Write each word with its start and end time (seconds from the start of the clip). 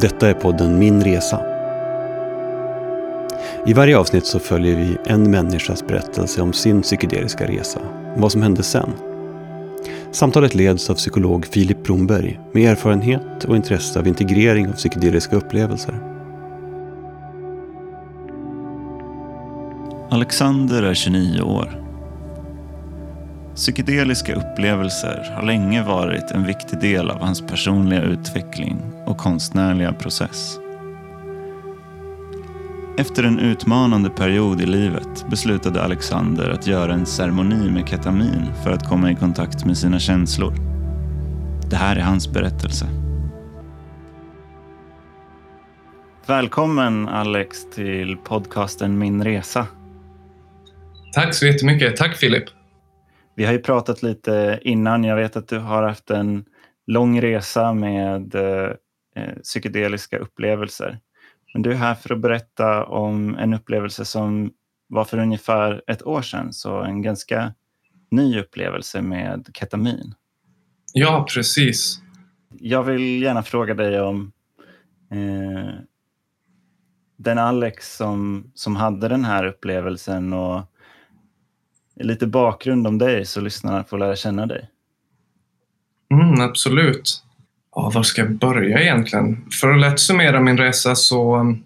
Detta 0.00 0.28
är 0.28 0.34
podden 0.34 0.78
Min 0.78 1.04
Resa. 1.04 1.40
I 3.66 3.72
varje 3.72 3.98
avsnitt 3.98 4.26
så 4.26 4.38
följer 4.38 4.76
vi 4.76 4.96
en 5.06 5.30
människas 5.30 5.86
berättelse 5.86 6.42
om 6.42 6.52
sin 6.52 6.82
psykedeliska 6.82 7.46
resa 7.46 7.80
och 8.14 8.20
vad 8.20 8.32
som 8.32 8.42
hände 8.42 8.62
sen. 8.62 8.92
Samtalet 10.12 10.54
leds 10.54 10.90
av 10.90 10.94
psykolog 10.94 11.46
Filip 11.46 11.84
Bromberg 11.84 12.40
med 12.52 12.72
erfarenhet 12.72 13.44
och 13.44 13.56
intresse 13.56 13.98
av 13.98 14.06
integrering 14.06 14.68
av 14.68 14.72
psykedeliska 14.72 15.36
upplevelser. 15.36 15.94
Alexander 20.10 20.82
är 20.82 20.94
29 20.94 21.42
år. 21.42 21.87
Psykedeliska 23.58 24.34
upplevelser 24.34 25.32
har 25.34 25.42
länge 25.42 25.82
varit 25.82 26.30
en 26.30 26.46
viktig 26.46 26.80
del 26.80 27.10
av 27.10 27.20
hans 27.20 27.40
personliga 27.40 28.02
utveckling 28.02 28.82
och 29.06 29.18
konstnärliga 29.18 29.92
process. 29.92 30.58
Efter 32.98 33.22
en 33.22 33.38
utmanande 33.38 34.10
period 34.10 34.60
i 34.60 34.66
livet 34.66 35.30
beslutade 35.30 35.82
Alexander 35.82 36.50
att 36.50 36.66
göra 36.66 36.94
en 36.94 37.06
ceremoni 37.06 37.70
med 37.70 37.88
ketamin 37.88 38.52
för 38.64 38.70
att 38.72 38.88
komma 38.88 39.10
i 39.10 39.14
kontakt 39.14 39.64
med 39.64 39.78
sina 39.78 39.98
känslor. 39.98 40.54
Det 41.70 41.76
här 41.76 41.96
är 41.96 42.00
hans 42.00 42.32
berättelse. 42.32 42.86
Välkommen 46.26 47.08
Alex 47.08 47.70
till 47.74 48.16
podcasten 48.16 48.98
Min 48.98 49.24
Resa. 49.24 49.66
Tack 51.12 51.34
så 51.34 51.46
jättemycket. 51.46 51.96
Tack 51.96 52.16
Filip. 52.16 52.57
Vi 53.38 53.44
har 53.44 53.52
ju 53.52 53.58
pratat 53.58 54.02
lite 54.02 54.60
innan. 54.62 55.04
Jag 55.04 55.16
vet 55.16 55.36
att 55.36 55.48
du 55.48 55.58
har 55.58 55.82
haft 55.82 56.10
en 56.10 56.44
lång 56.86 57.20
resa 57.20 57.74
med 57.74 58.34
eh, 58.34 58.72
psykedeliska 59.42 60.18
upplevelser. 60.18 60.98
Men 61.52 61.62
du 61.62 61.70
är 61.70 61.74
här 61.74 61.94
för 61.94 62.14
att 62.14 62.20
berätta 62.20 62.84
om 62.84 63.36
en 63.36 63.54
upplevelse 63.54 64.04
som 64.04 64.50
var 64.88 65.04
för 65.04 65.18
ungefär 65.18 65.82
ett 65.86 66.02
år 66.02 66.22
sedan. 66.22 66.52
Så 66.52 66.82
en 66.82 67.02
ganska 67.02 67.54
ny 68.10 68.40
upplevelse 68.40 69.02
med 69.02 69.48
ketamin. 69.54 70.14
Ja, 70.92 71.26
precis. 71.34 72.00
Jag 72.50 72.82
vill 72.82 73.22
gärna 73.22 73.42
fråga 73.42 73.74
dig 73.74 74.00
om 74.00 74.32
eh, 75.10 75.74
den 77.16 77.38
Alex 77.38 77.96
som, 77.96 78.50
som 78.54 78.76
hade 78.76 79.08
den 79.08 79.24
här 79.24 79.44
upplevelsen 79.44 80.32
och 80.32 80.62
lite 82.00 82.26
bakgrund 82.26 82.86
om 82.86 82.98
dig 82.98 83.26
så 83.26 83.40
lyssnarna 83.40 83.84
får 83.84 83.98
lära 83.98 84.16
känna 84.16 84.46
dig. 84.46 84.68
Mm, 86.10 86.40
absolut. 86.40 87.22
Ja, 87.74 87.90
var 87.94 88.02
ska 88.02 88.20
jag 88.20 88.30
börja 88.30 88.82
egentligen? 88.82 89.44
För 89.60 89.70
att 89.70 89.80
lätt 89.80 90.00
summera 90.00 90.40
min 90.40 90.58
resa 90.58 90.94
så 90.94 91.36
um, 91.36 91.62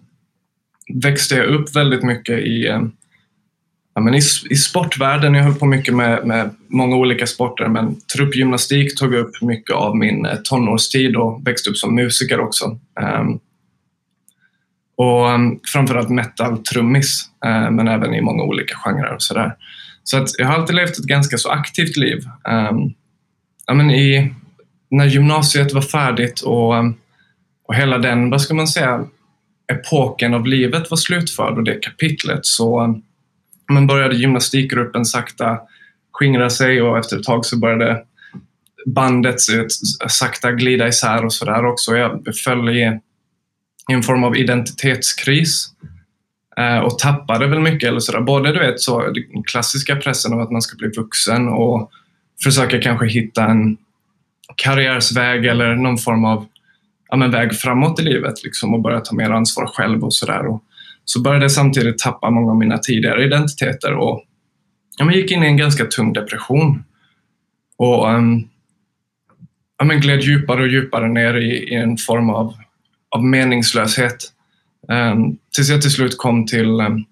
växte 0.93 1.35
jag 1.35 1.45
upp 1.45 1.75
väldigt 1.75 2.03
mycket 2.03 2.39
i, 2.39 2.67
um, 2.67 2.91
ja, 3.95 4.01
men 4.01 4.15
i, 4.15 4.21
i 4.49 4.55
sportvärlden. 4.55 5.33
Jag 5.33 5.43
höll 5.43 5.55
på 5.55 5.65
mycket 5.65 5.95
med, 5.95 6.27
med 6.27 6.49
många 6.67 6.95
olika 6.95 7.27
sporter 7.27 7.67
men 7.67 7.95
truppgymnastik 8.15 8.97
tog 8.97 9.13
upp 9.13 9.41
mycket 9.41 9.75
av 9.75 9.97
min 9.97 10.25
eh, 10.25 10.35
tonårstid 10.35 11.15
och 11.15 11.47
växte 11.47 11.69
upp 11.69 11.77
som 11.77 11.95
musiker 11.95 12.39
också. 12.39 12.79
Um, 13.01 13.39
och 14.95 15.29
um, 15.29 15.59
framförallt 15.73 16.09
metal-trummis, 16.09 17.29
uh, 17.45 17.71
men 17.71 17.87
även 17.87 18.13
i 18.13 18.21
många 18.21 18.43
olika 18.43 18.75
genrer 18.75 19.13
och 19.13 19.21
sådär. 19.21 19.55
Så 20.03 20.17
att 20.17 20.29
jag 20.37 20.47
har 20.47 20.53
alltid 20.53 20.75
levt 20.75 20.99
ett 20.99 21.05
ganska 21.05 21.37
så 21.37 21.49
aktivt 21.49 21.97
liv. 21.97 22.17
Um, 22.49 22.93
ja, 23.67 23.73
men 23.73 23.91
i, 23.91 24.33
när 24.89 25.05
gymnasiet 25.05 25.73
var 25.73 25.81
färdigt 25.81 26.41
och, 26.41 26.73
och 27.67 27.75
hela 27.75 27.97
den, 27.97 28.29
vad 28.29 28.41
ska 28.41 28.53
man 28.53 28.67
säga, 28.67 29.05
epoken 29.73 30.33
av 30.33 30.47
livet 30.47 30.89
var 30.89 30.97
slutförd 30.97 31.57
och 31.57 31.63
det 31.63 31.79
kapitlet 31.81 32.45
så 32.45 33.01
men 33.71 33.87
började 33.87 34.15
gymnastikgruppen 34.15 35.05
sakta 35.05 35.59
skingra 36.11 36.49
sig 36.49 36.81
och 36.81 36.97
efter 36.97 37.17
ett 37.17 37.23
tag 37.23 37.45
så 37.45 37.57
började 37.57 38.03
bandet 38.85 39.35
sakta 40.07 40.51
glida 40.51 40.87
isär 40.87 41.25
och 41.25 41.33
sådär 41.33 41.65
också. 41.65 41.95
Jag 41.95 42.35
föll 42.43 42.69
i 42.69 42.99
en 43.91 44.03
form 44.03 44.23
av 44.23 44.37
identitetskris 44.37 45.73
Eh, 46.57 46.79
och 46.79 46.99
tappade 46.99 47.47
väl 47.47 47.59
mycket. 47.59 47.89
Eller 47.89 47.99
sådär. 47.99 48.21
Både 48.21 48.53
du 48.53 48.59
vet, 48.59 48.79
så, 48.79 49.01
den 49.01 49.43
klassiska 49.43 49.95
pressen 49.95 50.33
av 50.33 50.39
att 50.39 50.51
man 50.51 50.61
ska 50.61 50.77
bli 50.77 50.87
vuxen 50.87 51.47
och 51.47 51.91
försöka 52.43 52.81
kanske 52.81 53.07
hitta 53.07 53.45
en 53.45 53.77
karriärsväg 54.55 55.45
eller 55.45 55.75
någon 55.75 55.97
form 55.97 56.25
av 56.25 56.45
ja, 57.09 57.17
men 57.17 57.31
väg 57.31 57.55
framåt 57.55 57.99
i 57.99 58.03
livet 58.03 58.43
liksom, 58.43 58.73
och 58.73 58.81
börja 58.81 58.99
ta 58.99 59.15
mer 59.15 59.29
ansvar 59.29 59.67
själv 59.67 60.03
och 60.03 60.13
sådär. 60.13 60.59
Så 61.05 61.21
började 61.21 61.43
jag 61.43 61.51
samtidigt 61.51 61.97
tappa 61.97 62.29
många 62.29 62.51
av 62.51 62.57
mina 62.57 62.77
tidigare 62.77 63.25
identiteter 63.25 63.93
och 63.93 64.23
ja, 64.97 65.05
men 65.05 65.15
gick 65.15 65.31
in 65.31 65.43
i 65.43 65.47
en 65.47 65.57
ganska 65.57 65.85
tung 65.85 66.13
depression. 66.13 66.83
Och 67.77 68.09
um, 68.09 68.49
ja, 69.77 69.85
men 69.85 70.01
gled 70.01 70.21
djupare 70.21 70.61
och 70.61 70.67
djupare 70.67 71.07
ner 71.07 71.33
i, 71.33 71.51
i 71.51 71.75
en 71.75 71.97
form 71.97 72.29
av, 72.29 72.53
av 73.09 73.23
meningslöshet. 73.23 74.32
Ehm, 74.89 75.37
tills 75.55 75.69
jag 75.69 75.81
till 75.81 75.91
slut 75.91 76.17
kom 76.17 76.45
till 76.45 76.79
ehm, 76.79 77.03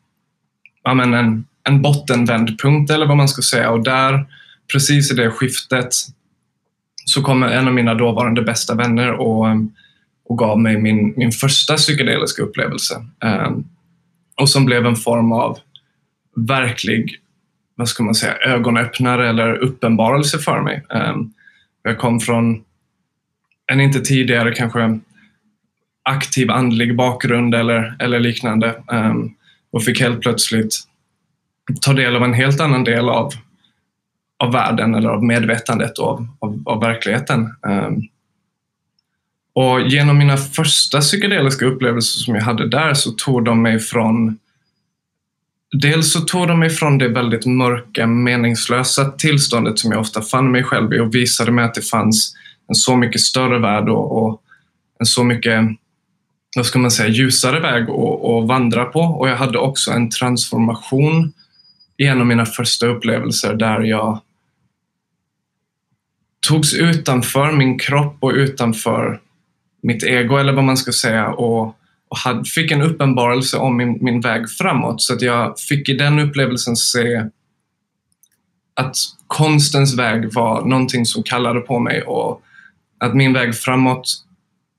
ja, 0.83 0.93
men 0.93 1.13
en, 1.13 1.45
en 1.63 1.81
bottenvändpunkt 1.81 2.91
eller 2.91 3.05
vad 3.05 3.17
man 3.17 3.27
ska 3.27 3.41
säga 3.41 3.71
och 3.71 3.83
där, 3.83 4.25
precis 4.71 5.11
i 5.11 5.15
det 5.15 5.31
skiftet, 5.31 5.89
så 7.05 7.21
kom 7.21 7.43
en 7.43 7.67
av 7.67 7.73
mina 7.73 7.93
dåvarande 7.93 8.41
bästa 8.41 8.75
vänner 8.75 9.11
och, 9.11 9.49
ehm, 9.49 9.71
och 10.25 10.37
gav 10.37 10.59
mig 10.59 10.77
min, 10.77 11.13
min 11.17 11.31
första 11.31 11.75
psykedeliska 11.75 12.43
upplevelse. 12.43 13.05
och 14.35 14.49
som 14.49 14.65
blev 14.65 14.85
en 14.85 14.95
form 14.95 15.31
av 15.31 15.57
verklig, 16.35 17.15
vad 17.75 17.89
ska 17.89 18.03
man 18.03 18.15
säga, 18.15 18.35
ögonöppnare 18.35 19.29
eller 19.29 19.57
uppenbarelse 19.57 20.37
för 20.39 20.61
mig. 20.61 20.85
jag 21.83 21.97
kom 21.97 22.19
från 22.19 22.63
en 23.71 23.81
inte 23.81 23.99
tidigare 23.99 24.51
kanske 24.51 24.99
aktiv 26.03 26.51
andlig 26.51 26.95
bakgrund 26.95 27.55
eller, 27.55 27.95
eller 27.99 28.19
liknande 28.19 28.75
um, 28.91 29.35
och 29.71 29.83
fick 29.83 30.01
helt 30.01 30.21
plötsligt 30.21 30.79
ta 31.81 31.93
del 31.93 32.15
av 32.15 32.23
en 32.23 32.33
helt 32.33 32.61
annan 32.61 32.83
del 32.83 33.09
av, 33.09 33.33
av 34.39 34.51
världen 34.51 34.95
eller 34.95 35.09
av 35.09 35.23
medvetandet 35.23 35.97
och 35.97 36.07
av, 36.07 36.27
av, 36.39 36.63
av 36.65 36.79
verkligheten. 36.79 37.55
Um, 37.61 38.07
och 39.53 39.81
genom 39.81 40.17
mina 40.17 40.37
första 40.37 40.99
psykedeliska 40.99 41.65
upplevelser 41.65 42.19
som 42.19 42.35
jag 42.35 42.41
hade 42.41 42.69
där 42.69 42.93
så 42.93 43.11
tog 43.11 43.45
de 43.45 43.61
mig 43.61 43.79
från 43.79 44.37
Dels 45.81 46.13
så 46.13 46.21
tog 46.21 46.47
de 46.47 46.59
mig 46.59 46.69
från 46.69 46.97
det 46.97 47.07
väldigt 47.07 47.45
mörka, 47.45 48.07
meningslösa 48.07 49.11
tillståndet 49.11 49.79
som 49.79 49.91
jag 49.91 50.01
ofta 50.01 50.21
fann 50.21 50.51
mig 50.51 50.63
själv 50.63 50.93
i 50.93 50.99
och 50.99 51.15
visade 51.15 51.51
mig 51.51 51.65
att 51.65 51.73
det 51.73 51.81
fanns 51.81 52.33
en 52.67 52.75
så 52.75 52.95
mycket 52.95 53.21
större 53.21 53.59
värld 53.59 53.89
och, 53.89 54.23
och 54.23 54.41
en 54.99 55.05
så 55.05 55.23
mycket 55.23 55.61
vad 56.55 56.65
ska 56.65 56.79
man 56.79 56.91
säga, 56.91 57.09
ljusare 57.09 57.59
väg 57.59 57.83
att, 57.83 58.47
vandra 58.47 58.85
på. 58.85 58.99
Och 58.99 59.29
jag 59.29 59.35
hade 59.35 59.57
också 59.57 59.91
en 59.91 60.09
transformation 60.09 61.33
i 61.97 62.05
en 62.05 62.19
av 62.19 62.25
mina 62.25 62.45
första 62.45 62.87
upplevelser 62.87 63.53
där 63.53 63.81
jag 63.81 64.21
togs 66.47 66.73
utanför 66.73 67.51
min 67.51 67.79
kropp 67.79 68.17
och 68.19 68.31
utanför 68.31 69.21
mitt 69.83 70.03
ego 70.03 70.37
eller 70.37 70.53
vad 70.53 70.63
man 70.63 70.77
ska 70.77 70.91
säga 70.91 71.29
och, 71.29 71.75
och 72.09 72.17
hade, 72.17 72.45
fick 72.45 72.71
en 72.71 72.81
uppenbarelse 72.81 73.57
om 73.57 73.77
min, 73.77 73.97
min 74.01 74.21
väg 74.21 74.49
framåt. 74.49 75.01
Så 75.01 75.13
att 75.13 75.21
jag 75.21 75.59
fick 75.59 75.89
i 75.89 75.93
den 75.93 76.19
upplevelsen 76.19 76.75
se 76.75 77.25
att 78.73 78.95
konstens 79.27 79.97
väg 79.97 80.33
var 80.33 80.65
någonting 80.65 81.05
som 81.05 81.23
kallade 81.23 81.59
på 81.59 81.79
mig 81.79 82.01
och 82.01 82.41
att 82.97 83.15
min 83.15 83.33
väg 83.33 83.55
framåt 83.55 84.23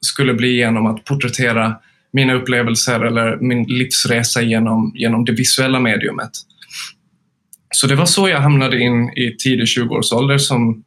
skulle 0.07 0.35
bli 0.35 0.57
genom 0.57 0.87
att 0.87 1.05
porträttera 1.05 1.77
mina 2.13 2.35
upplevelser 2.35 3.01
eller 3.01 3.37
min 3.37 3.65
livsresa 3.65 4.43
genom, 4.43 4.93
genom 4.95 5.25
det 5.25 5.33
visuella 5.33 5.81
mediumet. 5.81 6.31
Så 7.75 7.87
det 7.87 7.95
var 7.95 8.07
så 8.07 8.29
jag 8.29 8.41
hamnade 8.41 8.81
in 8.81 9.09
i 9.09 9.37
tidig 9.37 9.65
20-årsålder 9.65 10.39
som, 10.39 10.85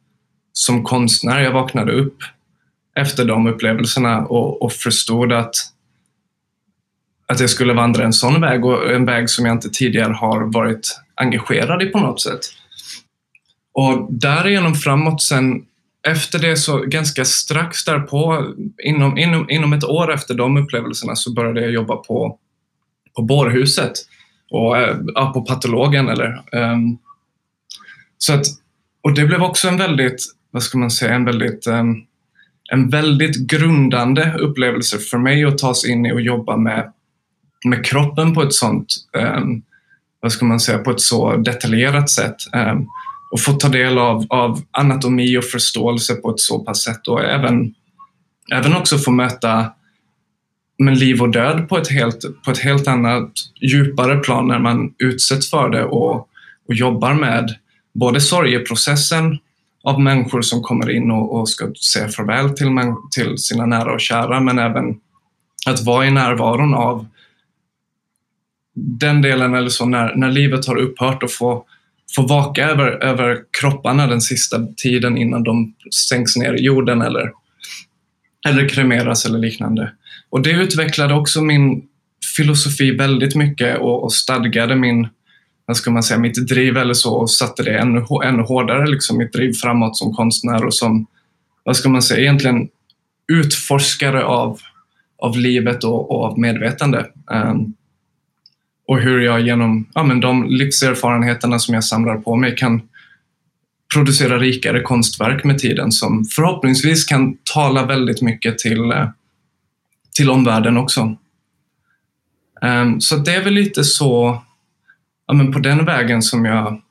som 0.52 0.84
konstnär. 0.84 1.40
Jag 1.40 1.52
vaknade 1.52 1.92
upp 1.92 2.16
efter 2.96 3.24
de 3.24 3.46
upplevelserna 3.46 4.26
och, 4.26 4.62
och 4.62 4.72
förstod 4.72 5.32
att, 5.32 5.54
att 7.26 7.40
jag 7.40 7.50
skulle 7.50 7.72
vandra 7.72 8.04
en 8.04 8.12
sån 8.12 8.40
väg 8.40 8.64
och 8.64 8.92
en 8.92 9.04
väg 9.04 9.30
som 9.30 9.46
jag 9.46 9.54
inte 9.54 9.70
tidigare 9.70 10.12
har 10.12 10.52
varit 10.52 11.00
engagerad 11.14 11.82
i 11.82 11.86
på 11.86 11.98
något 11.98 12.20
sätt. 12.20 12.40
Och 13.72 14.08
därigenom 14.10 14.74
framåt 14.74 15.22
sen 15.22 15.64
efter 16.06 16.38
det 16.38 16.56
så 16.56 16.78
ganska 16.78 17.24
strax 17.24 17.84
därpå, 17.84 18.46
inom, 18.84 19.18
inom, 19.18 19.50
inom 19.50 19.72
ett 19.72 19.84
år 19.84 20.14
efter 20.14 20.34
de 20.34 20.56
upplevelserna 20.56 21.16
så 21.16 21.32
började 21.32 21.60
jag 21.60 21.70
jobba 21.70 21.96
på, 21.96 22.38
på 23.16 23.22
bårhuset 23.22 23.92
och 24.50 24.78
äh, 24.78 25.32
på 25.32 25.42
patologen. 25.42 26.08
Eller, 26.08 26.42
um, 26.52 26.98
så 28.18 28.34
att, 28.34 28.46
och 29.02 29.14
det 29.14 29.26
blev 29.26 29.42
också 29.42 29.68
en 29.68 29.76
väldigt, 29.76 30.24
vad 30.50 30.62
ska 30.62 30.78
man 30.78 30.90
säga, 30.90 31.14
en 31.14 31.24
väldigt 31.24 31.66
um, 31.66 32.06
en 32.68 32.88
väldigt 32.88 33.36
grundande 33.36 34.34
upplevelse 34.38 34.98
för 34.98 35.18
mig 35.18 35.44
att 35.44 35.58
ta 35.58 35.74
sig 35.74 35.90
in 35.90 36.06
i 36.06 36.12
och 36.12 36.20
jobba 36.20 36.56
med, 36.56 36.92
med 37.64 37.86
kroppen 37.86 38.34
på 38.34 38.42
ett 38.42 38.52
sånt, 38.52 38.86
um, 39.12 39.62
vad 40.20 40.32
ska 40.32 40.44
man 40.44 40.60
säga, 40.60 40.78
på 40.78 40.90
ett 40.90 41.00
så 41.00 41.36
detaljerat 41.36 42.10
sätt. 42.10 42.36
Um, 42.52 42.88
och 43.30 43.40
få 43.40 43.52
ta 43.52 43.68
del 43.68 43.98
av, 43.98 44.26
av 44.28 44.62
anatomi 44.70 45.38
och 45.38 45.44
förståelse 45.44 46.14
på 46.14 46.30
ett 46.30 46.40
så 46.40 46.58
pass 46.58 46.82
sätt 46.82 47.08
och 47.08 47.24
även, 47.24 47.74
även 48.52 48.76
också 48.76 48.98
få 48.98 49.10
möta 49.10 49.72
men 50.78 50.94
liv 50.94 51.22
och 51.22 51.30
död 51.30 51.68
på 51.68 51.78
ett, 51.78 51.88
helt, 51.88 52.44
på 52.44 52.50
ett 52.50 52.58
helt 52.58 52.88
annat, 52.88 53.30
djupare 53.60 54.16
plan 54.16 54.48
när 54.48 54.58
man 54.58 54.94
utsätts 54.98 55.50
för 55.50 55.68
det 55.70 55.84
och, 55.84 56.28
och 56.68 56.74
jobbar 56.74 57.14
med 57.14 57.54
både 57.94 58.20
sorgeprocessen 58.20 59.38
av 59.84 60.00
människor 60.00 60.42
som 60.42 60.62
kommer 60.62 60.90
in 60.90 61.10
och, 61.10 61.40
och 61.40 61.48
ska 61.48 61.74
säga 61.92 62.08
farväl 62.08 62.50
till, 62.50 62.68
till 63.10 63.38
sina 63.38 63.66
nära 63.66 63.94
och 63.94 64.00
kära, 64.00 64.40
men 64.40 64.58
även 64.58 65.00
att 65.66 65.84
vara 65.84 66.06
i 66.06 66.10
närvaron 66.10 66.74
av 66.74 67.06
den 68.74 69.22
delen, 69.22 69.54
eller 69.54 69.68
så 69.68 69.86
när, 69.86 70.14
när 70.16 70.30
livet 70.30 70.66
har 70.66 70.76
upphört 70.76 71.22
och 71.22 71.30
få, 71.30 71.64
få 72.14 72.22
vaka 72.22 72.70
över, 72.70 73.04
över 73.04 73.38
kropparna 73.60 74.06
den 74.06 74.20
sista 74.20 74.66
tiden 74.76 75.18
innan 75.18 75.42
de 75.42 75.74
sänks 76.08 76.36
ner 76.36 76.52
i 76.52 76.62
jorden 76.62 77.02
eller, 77.02 77.32
eller 78.48 78.68
kremeras 78.68 79.26
eller 79.26 79.38
liknande. 79.38 79.92
Och 80.30 80.42
det 80.42 80.50
utvecklade 80.50 81.14
också 81.14 81.42
min 81.42 81.82
filosofi 82.36 82.90
väldigt 82.90 83.34
mycket 83.34 83.78
och, 83.78 84.04
och 84.04 84.12
stadgade 84.12 84.76
min, 84.76 85.08
vad 85.66 85.76
ska 85.76 85.90
man 85.90 86.02
säga, 86.02 86.20
mitt 86.20 86.48
driv 86.48 86.76
eller 86.76 86.94
så 86.94 87.14
och 87.14 87.30
satte 87.30 87.62
det 87.62 87.78
ännu, 87.78 88.04
ännu 88.24 88.42
hårdare, 88.42 88.86
liksom 88.86 89.18
mitt 89.18 89.32
driv 89.32 89.52
framåt 89.52 89.96
som 89.96 90.12
konstnär 90.12 90.64
och 90.64 90.74
som, 90.74 91.06
vad 91.64 91.76
ska 91.76 91.88
man 91.88 92.02
säga, 92.02 92.20
egentligen 92.20 92.68
utforskare 93.32 94.24
av, 94.24 94.60
av 95.18 95.38
livet 95.38 95.84
och, 95.84 96.10
och 96.10 96.24
av 96.24 96.38
medvetande. 96.38 97.06
Um, 97.30 97.74
och 98.86 99.00
hur 99.00 99.20
jag 99.20 99.40
genom 99.40 99.86
ja, 99.94 100.02
men 100.02 100.20
de 100.20 100.44
livserfarenheterna 100.48 101.58
som 101.58 101.74
jag 101.74 101.84
samlar 101.84 102.16
på 102.16 102.36
mig 102.36 102.56
kan 102.56 102.82
producera 103.94 104.38
rikare 104.38 104.82
konstverk 104.82 105.44
med 105.44 105.58
tiden 105.58 105.92
som 105.92 106.24
förhoppningsvis 106.24 107.04
kan 107.04 107.36
tala 107.54 107.86
väldigt 107.86 108.22
mycket 108.22 108.58
till, 108.58 108.90
eh, 108.90 109.08
till 110.16 110.30
omvärlden 110.30 110.76
också. 110.76 111.16
Um, 112.62 113.00
så 113.00 113.16
det 113.16 113.34
är 113.34 113.44
väl 113.44 113.52
lite 113.52 113.84
så, 113.84 114.42
ja, 115.26 115.34
men 115.34 115.52
på 115.52 115.58
den 115.58 115.84
vägen 115.84 116.22
som 116.22 116.44
jag, 116.44 116.82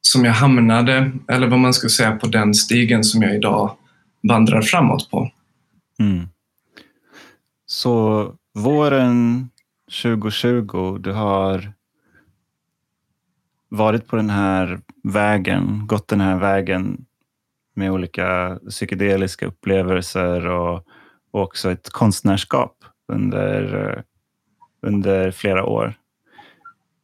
som 0.00 0.24
jag 0.24 0.32
hamnade, 0.32 1.12
eller 1.28 1.46
vad 1.46 1.58
man 1.58 1.74
ska 1.74 1.88
säga, 1.88 2.12
på 2.12 2.26
den 2.26 2.54
stigen 2.54 3.04
som 3.04 3.22
jag 3.22 3.34
idag 3.36 3.76
vandrar 4.28 4.62
framåt 4.62 5.10
på. 5.10 5.30
Mm. 5.98 6.28
Så 7.66 8.26
våren 8.54 9.48
2020, 9.92 10.98
du 10.98 11.12
har 11.12 11.72
varit 13.68 14.06
på 14.06 14.16
den 14.16 14.30
här 14.30 14.80
vägen, 15.02 15.86
gått 15.86 16.08
den 16.08 16.20
här 16.20 16.38
vägen 16.38 17.04
med 17.74 17.92
olika 17.92 18.58
psykedeliska 18.68 19.46
upplevelser 19.46 20.46
och, 20.46 20.86
och 21.30 21.42
också 21.42 21.70
ett 21.70 21.90
konstnärskap 21.90 22.84
under, 23.08 24.04
under 24.82 25.30
flera 25.30 25.64
år. 25.64 25.94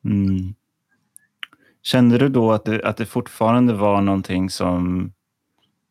Mm. 0.04 0.54
Kände 1.82 2.18
du 2.18 2.28
då 2.28 2.52
att 2.52 2.64
det, 2.64 2.84
att 2.84 2.96
det 2.96 3.06
fortfarande 3.06 3.72
var 3.74 4.00
någonting 4.00 4.50
som, 4.50 5.12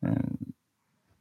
eh, 0.02 0.48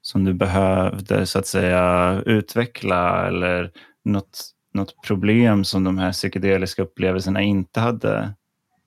som 0.01 0.23
du 0.23 0.33
behövde 0.33 1.25
så 1.25 1.39
att 1.39 1.47
säga 1.47 2.21
utveckla 2.25 3.27
eller 3.27 3.71
något 4.03 4.53
något 4.77 5.01
problem 5.01 5.63
som 5.63 5.83
de 5.83 5.97
här 5.97 6.11
psykedeliska 6.11 6.81
upplevelserna 6.81 7.41
inte 7.41 7.79
hade 7.79 8.33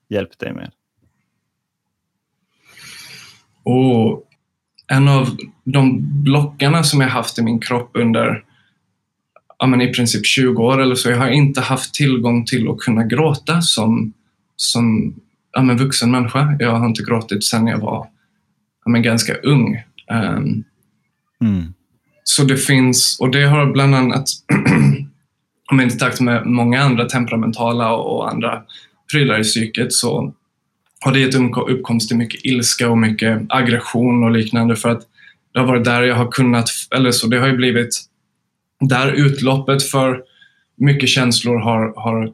hjälpt 0.09 0.39
dig 0.39 0.53
med? 0.53 0.71
Och 3.63 4.27
en 4.87 5.07
av 5.07 5.37
de 5.63 5.99
blockarna 6.23 6.83
som 6.83 7.01
jag 7.01 7.07
haft 7.07 7.39
i 7.39 7.43
min 7.43 7.59
kropp 7.59 7.91
under 7.93 8.43
ja, 9.59 9.67
men 9.67 9.81
i 9.81 9.93
princip 9.93 10.25
20 10.25 10.63
år 10.63 10.81
eller 10.81 10.95
så, 10.95 11.09
jag 11.09 11.17
har 11.17 11.29
inte 11.29 11.61
haft 11.61 11.93
tillgång 11.93 12.45
till 12.45 12.69
att 12.69 12.77
kunna 12.77 13.03
gråta 13.03 13.61
som, 13.61 14.13
som 14.55 15.15
ja, 15.51 15.61
men 15.61 15.77
vuxen 15.77 16.11
människa. 16.11 16.55
Jag 16.59 16.75
har 16.75 16.87
inte 16.87 17.03
gråtit 17.03 17.43
sedan 17.43 17.67
jag 17.67 17.77
var 17.77 18.07
ja, 18.85 18.91
men 18.91 19.01
ganska 19.01 19.33
ung. 19.33 19.83
Um, 20.11 20.63
mm. 21.41 21.73
Så 22.23 22.43
det 22.43 22.57
finns, 22.57 23.19
och 23.19 23.31
det 23.31 23.45
har 23.45 23.71
bland 23.71 23.95
annat 23.95 24.25
kommit 25.71 25.95
i 25.95 25.97
takt 25.97 26.19
med 26.19 26.45
många 26.45 26.81
andra 26.81 27.05
temperamentala 27.05 27.93
och 27.93 28.31
andra 28.31 28.61
prylar 29.11 29.39
i 29.39 29.43
psyket 29.43 29.93
så 29.93 30.33
har 30.99 31.11
det 31.11 31.19
gett 31.19 31.35
uppkomst 31.35 32.07
till 32.07 32.17
mycket 32.17 32.45
ilska 32.45 32.89
och 32.89 32.97
mycket 32.97 33.41
aggression 33.49 34.23
och 34.23 34.31
liknande 34.31 34.75
för 34.75 34.89
att 34.89 35.01
det 35.53 35.59
har 35.59 35.67
varit 35.67 35.83
där 35.83 36.01
jag 36.01 36.15
har 36.15 36.31
kunnat, 36.31 36.69
eller 36.95 37.11
så 37.11 37.27
det 37.27 37.39
har 37.39 37.47
ju 37.47 37.55
blivit 37.55 37.89
där 38.79 39.11
utloppet 39.11 39.83
för 39.83 40.23
mycket 40.77 41.09
känslor 41.09 41.59
har, 41.59 41.93
har 41.95 42.33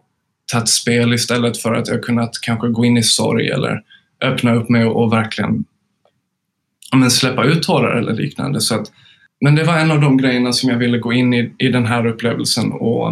tagit 0.52 0.70
spel 0.70 1.14
istället 1.14 1.58
för 1.58 1.74
att 1.74 1.88
jag 1.88 2.04
kunnat 2.04 2.32
kanske 2.42 2.68
gå 2.68 2.86
in 2.86 2.98
i 2.98 3.04
sorg 3.04 3.50
eller 3.50 3.82
öppna 4.22 4.56
upp 4.56 4.70
mig 4.70 4.86
och, 4.86 5.04
och 5.04 5.14
verkligen 5.14 5.66
men 6.96 7.12
släppa 7.12 7.46
ut 7.46 7.64
tårar 7.64 7.98
eller 7.98 8.14
liknande. 8.14 8.62
Så 8.62 8.76
att, 8.76 8.92
men 9.42 9.56
det 9.56 9.64
var 9.64 9.78
en 9.78 9.92
av 9.92 10.02
de 10.02 10.18
grejerna 10.18 10.54
som 10.54 10.70
jag 10.70 10.78
ville 10.78 10.98
gå 10.98 11.14
in 11.14 11.34
i, 11.34 11.54
i 11.58 11.68
den 11.68 11.86
här 11.86 12.06
upplevelsen 12.06 12.72
och, 12.72 13.08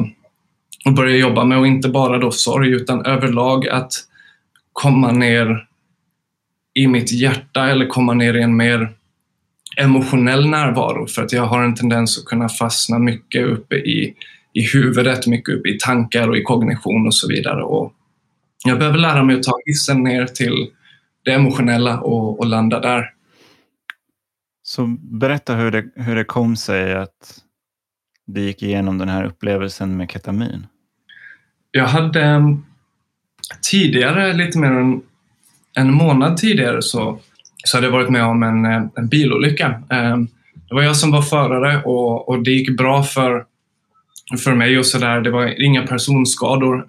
och 0.86 0.94
börja 0.96 1.18
jobba 1.18 1.44
med 1.44 1.58
och 1.58 1.68
inte 1.68 1.90
bara 1.90 2.18
då 2.18 2.32
sorg 2.32 2.72
utan 2.72 3.06
överlag 3.06 3.68
att 3.68 3.94
komma 4.74 5.12
ner 5.12 5.68
i 6.74 6.88
mitt 6.88 7.12
hjärta 7.12 7.70
eller 7.70 7.88
komma 7.88 8.14
ner 8.14 8.34
i 8.34 8.42
en 8.42 8.58
mer 8.58 8.94
emotionell 9.78 10.50
närvaro 10.50 11.08
för 11.08 11.24
att 11.24 11.34
jag 11.34 11.46
har 11.46 11.64
en 11.64 11.76
tendens 11.76 12.18
att 12.18 12.26
kunna 12.26 12.50
fastna 12.50 13.00
mycket 13.00 13.46
uppe 13.46 13.76
i, 13.76 14.14
i 14.54 14.62
huvudet, 14.74 15.28
mycket 15.28 15.56
uppe 15.56 15.70
i 15.70 15.78
tankar 15.80 16.30
och 16.30 16.38
i 16.38 16.42
kognition 16.42 17.08
och 17.08 17.16
så 17.16 17.28
vidare. 17.28 17.64
Och 17.64 17.94
jag 18.66 18.80
behöver 18.80 18.98
lära 18.98 19.24
mig 19.24 19.36
att 19.36 19.44
ta 19.44 19.60
hissen 19.66 20.04
ner 20.04 20.26
till 20.26 20.68
det 21.26 21.32
emotionella 21.32 22.00
och, 22.00 22.40
och 22.40 22.46
landa 22.46 22.80
där. 22.80 23.15
Så 24.76 24.98
berätta 25.00 25.56
hur 25.56 25.72
det, 25.72 25.86
hur 25.96 26.16
det 26.16 26.24
kom 26.24 26.56
sig 26.56 26.94
att 26.94 27.42
du 28.26 28.42
gick 28.42 28.64
igenom 28.64 28.98
den 28.98 29.10
här 29.10 29.26
upplevelsen 29.26 29.98
med 29.98 30.12
ketamin. 30.12 30.68
Jag 31.72 31.88
hade 31.88 32.22
eh, 32.22 32.56
tidigare, 33.72 34.34
lite 34.34 34.60
mer 34.60 34.72
än 34.72 35.02
en 35.76 35.94
månad 35.94 36.38
tidigare, 36.38 36.82
så, 36.82 37.20
så 37.66 37.78
hade 37.78 37.88
jag 37.88 37.92
varit 37.92 38.10
med 38.10 38.24
om 38.26 38.44
en, 38.44 38.66
eh, 38.66 38.84
en 38.96 39.08
bilolycka. 39.08 39.84
Eh, 39.90 40.18
det 40.70 40.76
var 40.76 40.82
jag 40.82 40.96
som 40.96 41.12
var 41.12 41.22
förare 41.22 41.84
och, 41.84 42.30
och 42.30 42.44
det 42.44 42.52
gick 42.52 42.78
bra 42.78 43.04
för, 43.04 43.46
för 44.44 44.56
mig 44.56 44.80
och 44.80 44.86
sådär. 44.86 45.22
Det 45.22 45.32
var 45.32 45.62
inga 45.62 45.88
personskador. 45.88 46.86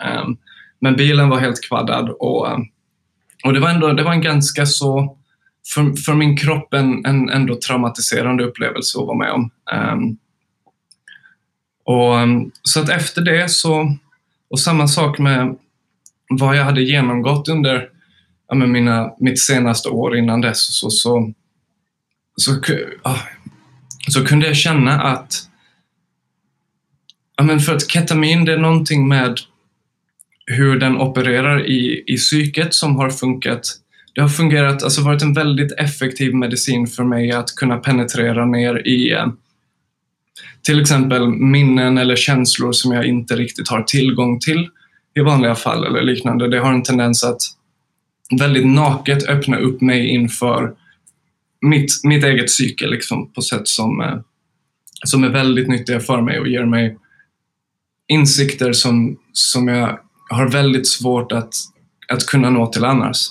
Men 0.81 0.97
bilen 0.97 1.29
var 1.29 1.39
helt 1.39 1.69
kvaddad 1.69 2.11
och, 2.11 2.47
och 3.45 3.53
det 3.53 3.61
var 3.61 3.71
ändå 3.71 3.93
det 3.93 4.03
var 4.03 4.13
en 4.13 4.23
ganska 4.23 4.67
så, 4.67 5.16
för, 5.75 5.97
för 5.97 6.15
min 6.15 6.37
kropp, 6.37 6.75
en, 6.75 7.05
en 7.05 7.29
ändå 7.29 7.59
traumatiserande 7.67 8.45
upplevelse 8.45 8.99
att 8.99 9.07
vara 9.07 9.19
med 9.19 9.33
om. 9.33 9.51
Um, 9.73 10.19
och, 11.85 12.21
ehm, 12.21 12.51
så 12.63 12.81
att 12.81 12.89
efter 12.89 13.23
det 13.23 13.51
så 13.51 13.97
och 14.51 14.61
samma 14.61 14.89
sak 14.89 15.19
med 15.19 15.57
vad 16.29 16.57
jag 16.57 16.65
hade 16.65 16.83
genomgått 16.83 17.49
under 17.49 17.89
ja, 18.49 18.55
mina, 18.55 19.13
mitt 19.19 19.41
senaste 19.41 19.89
år 19.89 20.17
innan 20.17 20.41
dess. 20.41 20.67
Så, 20.67 20.91
så, 20.91 21.33
så, 22.37 22.55
så, 22.55 22.61
så 24.09 24.25
kunde 24.25 24.47
jag 24.47 24.57
känna 24.57 25.03
att 25.03 25.49
ja, 27.37 27.45
men 27.45 27.61
för 27.61 27.75
att 27.75 27.91
ketamin, 27.91 28.45
det 28.45 28.53
är 28.53 28.59
någonting 28.59 29.09
med 29.09 29.41
hur 30.47 30.79
den 30.79 31.01
opererar 31.01 31.67
i, 31.67 32.05
i 32.07 32.17
psyket 32.17 32.75
som 32.75 32.97
har 32.97 33.11
funkat. 33.11 33.81
Det 34.17 34.23
har 34.23 34.29
fungerat, 34.29 34.83
alltså 34.83 35.03
varit 35.03 35.23
en 35.23 35.33
väldigt 35.33 35.73
effektiv 35.73 36.35
medicin 36.35 36.87
för 36.87 37.05
mig 37.05 37.33
att 37.33 37.55
kunna 37.55 37.77
penetrera 37.77 38.47
ner 38.47 38.87
i 38.87 39.13
eh, 39.13 39.27
till 40.63 40.81
exempel 40.81 41.29
minnen 41.29 41.99
eller 41.99 42.17
känslor 42.17 42.73
som 42.73 42.93
jag 42.93 43.07
inte 43.07 43.37
riktigt 43.37 43.69
har 43.69 43.83
tillgång 43.83 44.41
till 44.41 44.69
i 45.15 45.21
vanliga 45.21 45.55
fall 45.55 45.85
eller 45.85 46.03
liknande. 46.03 46.49
Det 46.49 46.59
har 46.59 46.73
en 46.73 46.83
tendens 46.83 47.25
att 47.25 47.41
väldigt 48.41 48.67
naket 48.67 49.29
öppna 49.29 49.59
upp 49.59 49.81
mig 49.81 50.09
inför 50.09 50.75
mitt, 51.61 51.91
mitt 52.05 52.25
eget 52.25 52.47
psyke 52.47 52.87
liksom, 52.87 53.33
på 53.33 53.43
sätt 53.43 53.69
som, 53.69 54.01
eh, 54.01 54.19
som 55.05 55.25
är 55.25 55.29
väldigt 55.29 55.69
nyttiga 55.69 56.01
för 56.01 56.21
mig 56.21 56.41
och 56.41 56.49
ger 56.49 56.65
mig 56.65 56.99
insikter 58.09 58.73
som, 58.73 59.19
som 59.33 59.69
jag 59.69 59.99
har 60.31 60.49
väldigt 60.49 60.89
svårt 60.89 61.33
att, 61.33 61.55
att 62.09 62.27
kunna 62.27 62.51
nå 62.51 62.67
till 62.67 62.85
annars. 62.85 63.29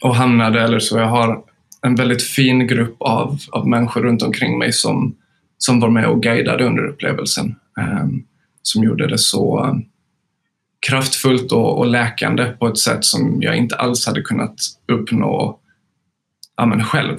Och 0.00 0.16
hamnade 0.16 0.62
eller 0.62 0.78
så. 0.78 0.98
Jag 0.98 1.08
har 1.08 1.42
en 1.82 1.94
väldigt 1.94 2.22
fin 2.22 2.66
grupp 2.66 2.96
av, 3.00 3.38
av 3.52 3.68
människor 3.68 4.02
runt 4.02 4.22
omkring 4.22 4.58
mig 4.58 4.72
som, 4.72 5.16
som 5.58 5.80
var 5.80 5.90
med 5.90 6.06
och 6.06 6.22
guidade 6.22 6.64
under 6.64 6.84
upplevelsen. 6.84 7.56
Um, 7.80 8.24
som 8.62 8.84
gjorde 8.84 9.06
det 9.06 9.18
så 9.18 9.76
kraftfullt 10.86 11.52
och, 11.52 11.78
och 11.78 11.86
läkande 11.86 12.44
på 12.44 12.68
ett 12.68 12.78
sätt 12.78 13.04
som 13.04 13.42
jag 13.42 13.56
inte 13.56 13.76
alls 13.76 14.06
hade 14.06 14.22
kunnat 14.22 14.54
uppnå 14.88 15.58
ja, 16.56 16.66
men 16.66 16.84
själv. 16.84 17.18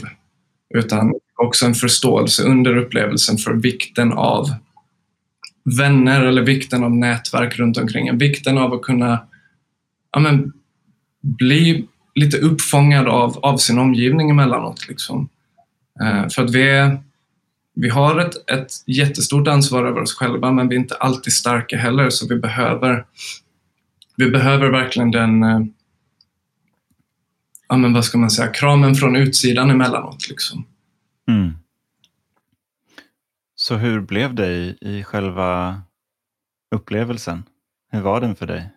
Utan 0.73 1.13
också 1.35 1.65
en 1.65 1.73
förståelse 1.73 2.43
under 2.43 2.77
upplevelsen 2.77 3.37
för 3.37 3.53
vikten 3.53 4.13
av 4.13 4.49
vänner 5.77 6.21
eller 6.21 6.41
vikten 6.41 6.83
av 6.83 6.91
nätverk 6.91 7.59
runt 7.59 7.77
omkring 7.77 8.17
Vikten 8.17 8.57
av 8.57 8.73
att 8.73 8.81
kunna 8.81 9.27
ja, 10.11 10.19
men, 10.19 10.53
bli 11.21 11.87
lite 12.15 12.37
uppfångad 12.37 13.07
av, 13.07 13.37
av 13.37 13.57
sin 13.57 13.79
omgivning 13.79 14.29
emellanåt. 14.29 14.87
Liksom. 14.87 15.29
Eh, 16.01 16.27
för 16.27 16.43
att 16.43 16.55
vi, 16.55 16.69
är, 16.69 17.03
vi 17.75 17.89
har 17.89 18.19
ett, 18.19 18.49
ett 18.49 18.71
jättestort 18.85 19.47
ansvar 19.47 19.85
över 19.85 20.01
oss 20.01 20.13
själva 20.13 20.51
men 20.51 20.67
vi 20.67 20.75
är 20.75 20.79
inte 20.79 20.95
alltid 20.95 21.33
starka 21.33 21.77
heller 21.77 22.09
så 22.09 22.27
vi 22.27 22.35
behöver, 22.35 23.05
vi 24.15 24.29
behöver 24.29 24.69
verkligen 24.69 25.11
den 25.11 25.43
eh, 25.43 25.59
ja, 27.71 27.77
men 27.77 27.93
vad 27.93 28.05
ska 28.05 28.17
man 28.17 28.31
säga, 28.31 28.47
kramen 28.47 28.95
från 28.95 29.15
utsidan 29.15 29.69
emellanåt. 29.69 30.29
Liksom. 30.29 30.65
Mm. 31.27 31.53
Så 33.55 33.75
hur 33.75 34.01
blev 34.01 34.35
det 34.35 34.47
i, 34.47 34.77
i 34.81 35.03
själva 35.03 35.81
upplevelsen? 36.75 37.43
Hur 37.91 38.01
var 38.01 38.21
den 38.21 38.35
för 38.35 38.47
dig? 38.47 38.69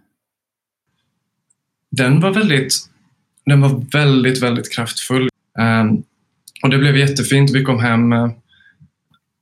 Den 1.90 2.20
var 2.20 2.34
väldigt, 2.34 2.90
den 3.46 3.60
var 3.60 3.84
väldigt, 3.92 4.42
väldigt 4.42 4.72
kraftfull. 4.72 5.28
Um, 5.58 6.02
och 6.62 6.70
det 6.70 6.78
blev 6.78 6.96
jättefint. 6.96 7.50
Vi 7.50 7.62
kom 7.62 7.80
hem 7.80 8.12
uh, 8.12 8.30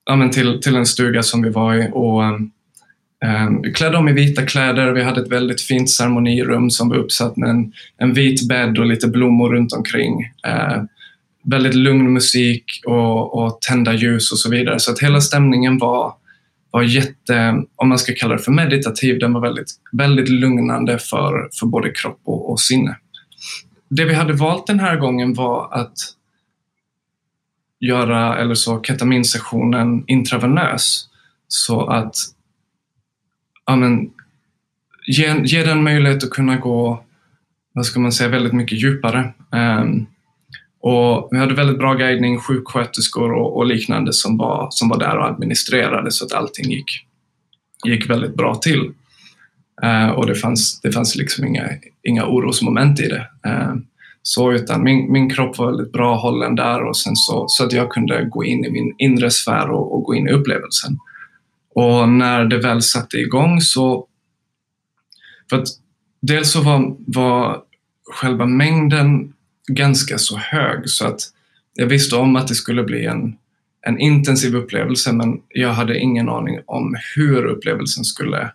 ja, 0.07 0.17
men 0.17 0.31
till, 0.31 0.61
till 0.61 0.77
en 0.77 0.87
stuga 0.87 1.23
som 1.23 1.43
vi 1.43 1.51
var 1.51 1.75
i 1.75 1.89
och 1.93 2.23
um, 2.23 3.63
vi 3.63 3.73
klädde 3.73 3.97
om 3.97 4.09
i 4.09 4.13
vita 4.13 4.47
kläder. 4.47 4.93
Vi 4.93 5.03
hade 5.03 5.21
ett 5.21 5.33
väldigt 5.33 5.61
fint 5.61 5.91
ceremonirum 5.91 6.71
som 6.71 6.89
var 6.89 6.97
uppsatt 6.97 7.37
med 7.37 7.51
en, 7.51 7.73
en 7.99 8.15
vit 8.15 8.49
bädd 8.49 8.79
och 8.79 8.87
lite 8.87 9.09
blommor 9.09 9.51
runt 9.51 9.73
omkring. 9.73 10.15
Uh, 10.47 10.85
väldigt 11.45 11.75
lugn 11.75 12.13
musik 12.13 12.65
och, 12.87 13.35
och 13.35 13.61
tända 13.61 13.93
ljus 13.95 14.33
och 14.33 14.39
så 14.39 14.51
vidare. 14.51 14.79
Så 14.79 14.93
att 14.93 15.01
hela 15.01 15.21
stämningen 15.21 15.79
var, 15.79 16.15
var 16.71 16.83
jätte, 16.83 17.63
om 17.77 17.89
man 17.89 17.99
ska 17.99 18.15
kalla 18.15 18.37
det 18.37 18.43
för 18.43 18.53
meditativ, 18.53 19.19
den 19.19 19.33
var 19.33 19.41
väldigt, 19.41 19.71
väldigt 19.93 20.29
lugnande 20.29 20.99
för, 20.99 21.49
för 21.61 21.67
både 21.67 21.91
kropp 21.91 22.21
och, 22.25 22.51
och 22.51 22.61
sinne. 22.61 22.97
Det 23.97 24.05
vi 24.05 24.15
hade 24.15 24.33
valt 24.33 24.67
den 24.67 24.81
här 24.81 24.97
gången 24.97 25.35
var 25.35 25.69
att 25.73 25.95
göra 27.81 28.39
eller 28.39 28.55
så 28.55 28.81
ketaminsessionen 28.83 30.05
intravenös 30.07 31.09
så 31.49 31.87
att 31.87 32.15
ja, 33.67 33.77
men, 33.77 34.11
ge, 35.07 35.43
ge 35.45 35.65
den 35.65 35.83
möjlighet 35.83 36.25
att 36.25 36.31
kunna 36.31 36.57
gå 36.57 37.05
vad 37.73 37.87
ska 37.87 38.01
man 38.01 38.13
säga, 38.13 38.29
väldigt 38.29 38.53
mycket 38.53 38.83
djupare. 38.83 39.33
Um, 39.51 40.07
och 40.81 41.29
vi 41.31 41.39
hade 41.39 41.55
väldigt 41.55 41.79
bra 41.79 41.95
guidning, 41.95 42.41
sjuksköterskor 42.41 43.33
och, 43.33 43.57
och, 43.57 43.67
liknande 43.67 44.13
som 44.13 44.37
var, 44.37 44.69
som 44.71 44.89
var 44.89 44.99
där 44.99 45.19
och 45.19 45.27
administrerade 45.27 46.11
så 46.11 46.25
att 46.25 46.33
allting 46.33 46.71
gick, 46.71 47.07
gick 47.85 48.11
väldigt 48.11 48.37
bra 48.37 48.55
till. 48.55 48.93
Eh, 49.83 50.11
och 50.11 50.27
det 50.27 50.35
fanns, 50.35 50.81
det 50.81 50.93
fanns 50.93 51.17
liksom 51.17 51.47
inga, 51.47 51.69
inga 52.03 52.27
orosmoment 52.27 53.01
i 53.01 53.09
det. 53.09 53.29
Eh, 53.47 53.75
så 54.23 54.53
utan 54.53 54.83
min, 54.83 55.13
min 55.13 55.31
kropp 55.31 55.59
var 55.59 55.67
väldigt 55.67 55.93
bra 55.93 56.17
hållen 56.17 56.55
där 56.55 56.85
och 56.85 56.97
sen 56.97 57.17
så, 57.17 57.45
så 57.49 57.65
att 57.65 57.73
jag 57.73 57.91
kunde 57.91 58.25
gå 58.25 58.45
in 58.45 58.65
i 58.65 58.71
min 58.71 58.95
inre 58.99 59.31
sfär 59.31 59.71
och, 59.71 59.95
och 59.95 60.03
gå 60.03 60.15
in 60.15 60.29
i 60.29 60.33
upplevelsen. 60.33 60.99
Och 61.75 62.09
när 62.09 62.45
det 62.45 62.59
väl 62.59 62.83
satte 62.83 63.17
igång 63.17 63.61
så... 63.61 64.07
För 65.51 65.59
att 65.59 65.69
dels 66.21 66.53
så 66.53 66.61
var, 66.61 66.97
var 67.07 67.63
själva 68.13 68.47
mängden 68.47 69.33
ganska 69.67 70.19
så 70.19 70.37
hög 70.37 70.89
så 70.89 71.07
att 71.07 71.21
jag 71.75 71.87
visste 71.87 72.17
om 72.17 72.37
att 72.37 72.49
det 72.49 72.55
skulle 72.55 72.83
bli 72.83 73.07
en, 73.07 73.37
en 73.87 73.99
intensiv 73.99 74.57
upplevelse 74.57 75.13
men 75.13 75.41
jag 75.49 75.73
hade 75.73 75.99
ingen 75.99 76.29
aning 76.29 76.61
om 76.67 76.97
hur 77.17 77.45
upplevelsen 77.45 78.05
skulle 78.05 78.53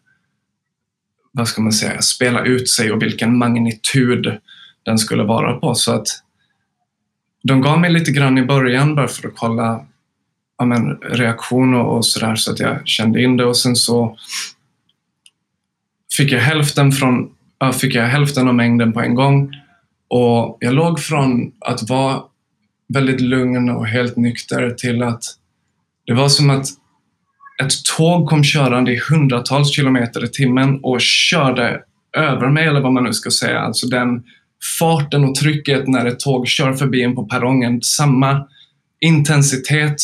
vad 1.38 1.48
ska 1.48 1.62
man 1.62 1.72
säga, 1.72 2.01
spela 2.01 2.46
ut 2.46 2.70
sig 2.70 2.91
och 2.91 3.01
vilken 3.01 3.38
magnitud 3.38 4.38
den 4.84 4.98
skulle 4.98 5.24
vara 5.24 5.60
på. 5.60 5.75
Så 5.75 5.91
att 5.91 6.08
de 7.44 7.62
gav 7.62 7.79
mig 7.79 7.91
lite 7.91 8.12
grann 8.12 8.38
i 8.38 8.46
början 8.46 8.96
bara 8.96 9.08
för 9.08 9.27
att 9.27 9.36
kolla 9.36 9.86
ja, 10.58 10.65
men, 10.65 10.96
reaktion 10.96 11.74
och, 11.74 11.98
och 11.98 12.06
sådär 12.06 12.36
så 12.36 12.51
att 12.51 12.60
jag 12.60 12.88
kände 12.88 13.24
in 13.24 13.38
det 13.38 13.46
och 13.46 13.58
sen 13.58 13.75
så 13.75 14.17
fick 16.17 16.32
jag 16.32 16.39
hälften 16.39 16.91
från 16.91 17.29
äh, 17.63 17.72
fick 17.72 17.96
jag 17.96 18.08
hälften 18.08 18.48
av 18.48 18.56
mängden 18.56 18.94
på 18.94 19.01
en 19.01 19.15
gång 19.15 19.53
och 20.08 20.58
jag 20.60 20.74
låg 20.74 21.00
från 21.00 21.51
att 21.60 21.89
vara 21.89 22.24
väldigt 22.94 23.22
lugn 23.22 23.70
och 23.70 23.88
helt 23.88 24.15
nykter 24.15 24.72
till 24.72 25.03
att 25.03 25.24
det 26.06 26.13
var 26.13 26.29
som 26.29 26.50
att 26.50 26.67
ett 27.63 27.85
tåg 27.97 28.29
kom 28.29 28.43
körande 28.43 28.91
i 28.91 29.01
hundratals 29.09 29.75
kilometer 29.75 30.23
i 30.25 30.27
timmen 30.27 30.79
och 30.83 31.01
körde 31.01 31.81
över 32.17 32.49
mig, 32.49 32.67
eller 32.67 32.81
vad 32.81 32.93
man 32.93 33.03
nu 33.03 33.13
ska 33.13 33.31
säga. 33.31 33.59
Alltså 33.59 33.87
den 33.87 34.23
farten 34.79 35.23
och 35.23 35.35
trycket 35.35 35.87
när 35.87 36.05
ett 36.05 36.19
tåg 36.19 36.47
kör 36.47 36.73
förbi 36.73 37.03
en 37.03 37.15
på 37.15 37.25
perrongen, 37.25 37.81
samma 37.81 38.47
intensitet 38.99 39.95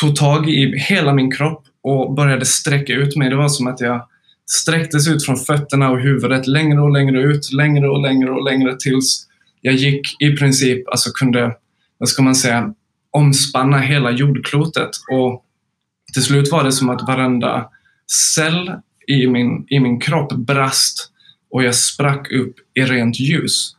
tog 0.00 0.16
tag 0.16 0.48
i 0.48 0.78
hela 0.78 1.12
min 1.12 1.30
kropp 1.30 1.64
och 1.82 2.14
började 2.14 2.44
sträcka 2.44 2.92
ut 2.92 3.16
mig. 3.16 3.30
Det 3.30 3.36
var 3.36 3.48
som 3.48 3.66
att 3.66 3.80
jag 3.80 4.08
sträcktes 4.50 5.08
ut 5.08 5.24
från 5.24 5.36
fötterna 5.36 5.90
och 5.90 6.00
huvudet 6.00 6.46
längre 6.46 6.80
och 6.80 6.92
längre 6.92 7.22
ut, 7.22 7.52
längre 7.52 7.88
och 7.88 8.02
längre 8.02 8.30
och 8.30 8.44
längre 8.44 8.76
tills 8.78 9.26
jag 9.60 9.74
gick 9.74 10.22
i 10.22 10.36
princip, 10.36 10.88
alltså 10.88 11.10
kunde, 11.10 11.56
vad 11.98 12.08
ska 12.08 12.22
man 12.22 12.34
säga, 12.34 12.74
omspanna 13.10 13.78
hela 13.78 14.10
jordklotet. 14.10 14.90
Och 15.10 15.42
till 16.16 16.24
slut 16.24 16.52
var 16.52 16.64
det 16.64 16.72
som 16.72 16.88
att 16.88 17.06
varenda 17.06 17.68
cell 18.34 18.72
i 19.06 19.26
min, 19.26 19.66
i 19.68 19.80
min 19.80 20.00
kropp 20.00 20.32
brast 20.32 21.12
och 21.50 21.64
jag 21.64 21.74
sprack 21.74 22.32
upp 22.32 22.54
i 22.74 22.82
rent 22.82 23.20
ljus. 23.20 23.76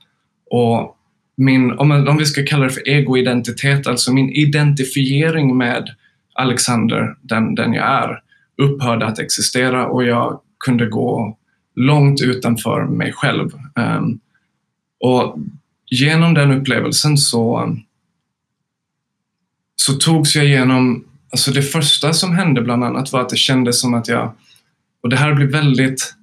Och 0.52 0.98
min, 1.38 1.72
om, 1.72 1.92
om 1.92 2.18
vi 2.18 2.26
ska 2.26 2.46
kalla 2.46 2.64
det 2.64 2.70
för 2.70 2.88
egoidentitet, 2.88 3.88
alltså 3.88 4.14
min 4.14 4.30
identifiering 4.30 5.58
med 5.58 5.96
Alexander, 6.34 7.16
den, 7.22 7.56
den 7.56 7.74
jag 7.74 7.86
är, 7.86 8.22
upphörde 8.58 9.06
att 9.06 9.20
existera 9.20 9.88
och 9.88 10.04
jag 10.04 10.42
kunde 10.66 10.86
gå 10.86 11.38
långt 11.76 12.22
utanför 12.22 12.86
mig 12.86 13.14
själv. 13.14 13.52
Um, 13.76 14.20
och 15.00 15.40
genom 15.86 16.34
den 16.34 16.52
upplevelsen 16.52 17.18
så, 17.18 17.76
så 19.76 19.94
togs 19.94 20.36
jag 20.36 20.46
igenom, 20.46 21.04
alltså 21.38 21.52
det 21.52 21.62
första 21.62 22.14
som 22.14 22.36
hände 22.36 22.62
bland 22.62 22.84
annat 22.84 23.14
var 23.14 23.22
att 23.22 23.30
det 23.30 23.38
kändes 23.38 23.82
som 23.82 23.94
att 23.94 24.08
jag, 24.08 24.34
och 25.04 25.10
det 25.10 25.16
här 25.16 25.34
blir 25.34 25.48
väldigt 25.48 26.14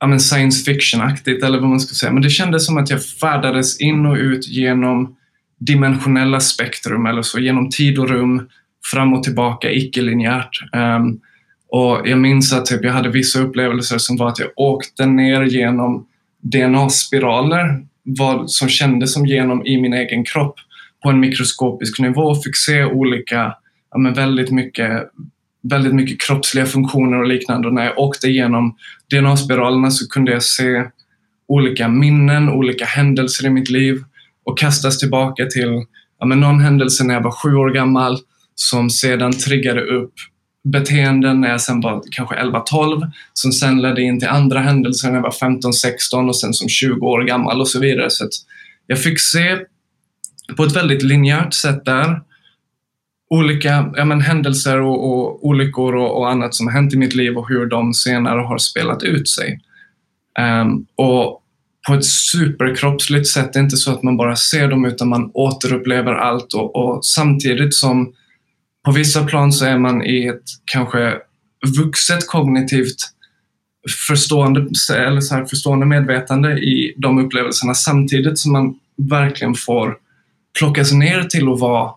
ja, 0.00 0.06
men 0.06 0.20
science 0.20 0.64
fiction-aktigt 0.64 1.44
eller 1.44 1.60
vad 1.60 1.68
man 1.68 1.80
ska 1.80 1.94
säga, 1.94 2.12
men 2.12 2.22
det 2.22 2.30
kändes 2.30 2.66
som 2.66 2.78
att 2.78 2.90
jag 2.90 3.04
färdades 3.04 3.80
in 3.80 4.06
och 4.06 4.16
ut 4.16 4.48
genom 4.48 5.16
dimensionella 5.58 6.40
spektrum 6.40 7.06
eller 7.06 7.22
så, 7.22 7.38
genom 7.38 7.70
tid 7.70 7.98
och 7.98 8.08
rum, 8.08 8.48
fram 8.84 9.14
och 9.14 9.22
tillbaka, 9.22 9.72
icke-linjärt. 9.72 10.60
Um, 10.72 11.20
och 11.68 12.08
jag 12.08 12.18
minns 12.18 12.52
att 12.52 12.66
typ, 12.66 12.84
jag 12.84 12.92
hade 12.92 13.08
vissa 13.08 13.40
upplevelser 13.40 13.98
som 13.98 14.16
var 14.16 14.28
att 14.28 14.38
jag 14.38 14.48
åkte 14.56 15.06
ner 15.06 15.42
genom 15.42 16.06
DNA-spiraler 16.42 17.86
vad 18.02 18.50
som 18.50 18.68
kändes 18.68 19.12
som 19.12 19.26
genom 19.26 19.66
i 19.66 19.80
min 19.80 19.92
egen 19.92 20.24
kropp 20.24 20.54
på 21.02 21.10
en 21.10 21.20
mikroskopisk 21.20 22.00
nivå 22.00 22.22
och 22.22 22.44
fick 22.44 22.56
se 22.56 22.84
olika, 22.84 23.54
ja, 23.90 23.98
men 23.98 24.14
väldigt 24.14 24.50
mycket 24.50 25.10
väldigt 25.70 25.94
mycket 25.94 26.20
kroppsliga 26.20 26.66
funktioner 26.66 27.20
och 27.20 27.26
liknande. 27.26 27.68
Och 27.68 27.74
när 27.74 27.84
jag 27.84 27.98
åkte 27.98 28.26
igenom 28.26 28.76
DNA-spiralerna 29.10 29.90
så 29.90 30.08
kunde 30.08 30.32
jag 30.32 30.42
se 30.42 30.84
olika 31.48 31.88
minnen, 31.88 32.48
olika 32.48 32.84
händelser 32.84 33.46
i 33.46 33.50
mitt 33.50 33.70
liv 33.70 34.04
och 34.44 34.58
kastas 34.58 34.98
tillbaka 34.98 35.46
till 35.46 35.84
ja, 36.20 36.26
men 36.26 36.40
någon 36.40 36.60
händelse 36.60 37.04
när 37.04 37.14
jag 37.14 37.22
var 37.22 37.30
sju 37.30 37.54
år 37.54 37.70
gammal 37.70 38.18
som 38.54 38.90
sedan 38.90 39.32
triggade 39.32 39.80
upp 39.80 40.12
beteenden 40.64 41.40
när 41.40 41.48
jag 41.48 41.60
sen 41.60 41.80
var 41.80 42.02
kanske 42.10 42.34
11-12 42.34 43.10
som 43.32 43.52
sen 43.52 43.82
ledde 43.82 44.02
in 44.02 44.20
till 44.20 44.28
andra 44.28 44.60
händelser 44.60 45.08
när 45.08 45.14
jag 45.14 45.22
var 45.22 45.30
15-16 45.30 46.28
och 46.28 46.36
sen 46.36 46.54
som 46.54 46.68
20 46.68 47.06
år 47.06 47.22
gammal 47.22 47.60
och 47.60 47.68
så 47.68 47.80
vidare. 47.80 48.10
Så 48.10 48.28
jag 48.86 49.02
fick 49.02 49.20
se 49.20 49.58
på 50.56 50.64
ett 50.64 50.76
väldigt 50.76 51.02
linjärt 51.02 51.54
sätt 51.54 51.84
där 51.84 52.20
olika 53.30 53.92
ja, 53.96 54.04
men, 54.04 54.20
händelser 54.20 54.80
och, 54.80 55.12
och 55.12 55.46
olyckor 55.46 55.96
och, 55.96 56.18
och, 56.18 56.30
annat 56.30 56.54
som 56.54 56.66
har 56.66 56.74
hänt 56.74 56.94
i 56.94 56.96
mitt 56.96 57.14
liv 57.14 57.36
och 57.36 57.48
hur 57.48 57.66
de 57.66 57.94
senare 57.94 58.40
har 58.40 58.58
spelat 58.58 59.02
ut 59.02 59.28
sig. 59.28 59.60
Um, 60.62 60.86
och 60.96 61.42
på 61.86 61.94
ett 61.94 62.04
superkroppsligt 62.04 63.26
sätt. 63.26 63.52
Det 63.52 63.58
är 63.58 63.62
inte 63.62 63.76
så 63.76 63.92
att 63.92 64.02
man 64.02 64.16
bara 64.16 64.36
ser 64.36 64.68
dem 64.68 64.84
utan 64.84 65.08
man 65.08 65.30
återupplever 65.34 66.12
allt 66.12 66.54
och, 66.54 66.76
och 66.76 67.06
samtidigt 67.06 67.74
som 67.74 68.12
på 68.84 68.92
vissa 68.92 69.24
plan 69.24 69.52
så 69.52 69.64
är 69.64 69.78
man 69.78 70.02
i 70.02 70.26
ett 70.26 70.42
kanske 70.64 71.14
vuxet 71.78 72.26
kognitivt 72.26 72.96
förstående, 74.08 74.60
eller 74.96 75.20
så 75.20 75.34
här, 75.34 75.44
förstående 75.44 75.86
medvetande 75.86 76.52
i 76.52 76.94
de 76.96 77.18
upplevelserna 77.18 77.74
samtidigt 77.74 78.38
som 78.38 78.52
man 78.52 78.74
verkligen 78.96 79.54
får 79.54 79.96
plockas 80.58 80.92
ner 80.92 81.22
till 81.22 81.48
att 81.48 81.60
vara 81.60 81.90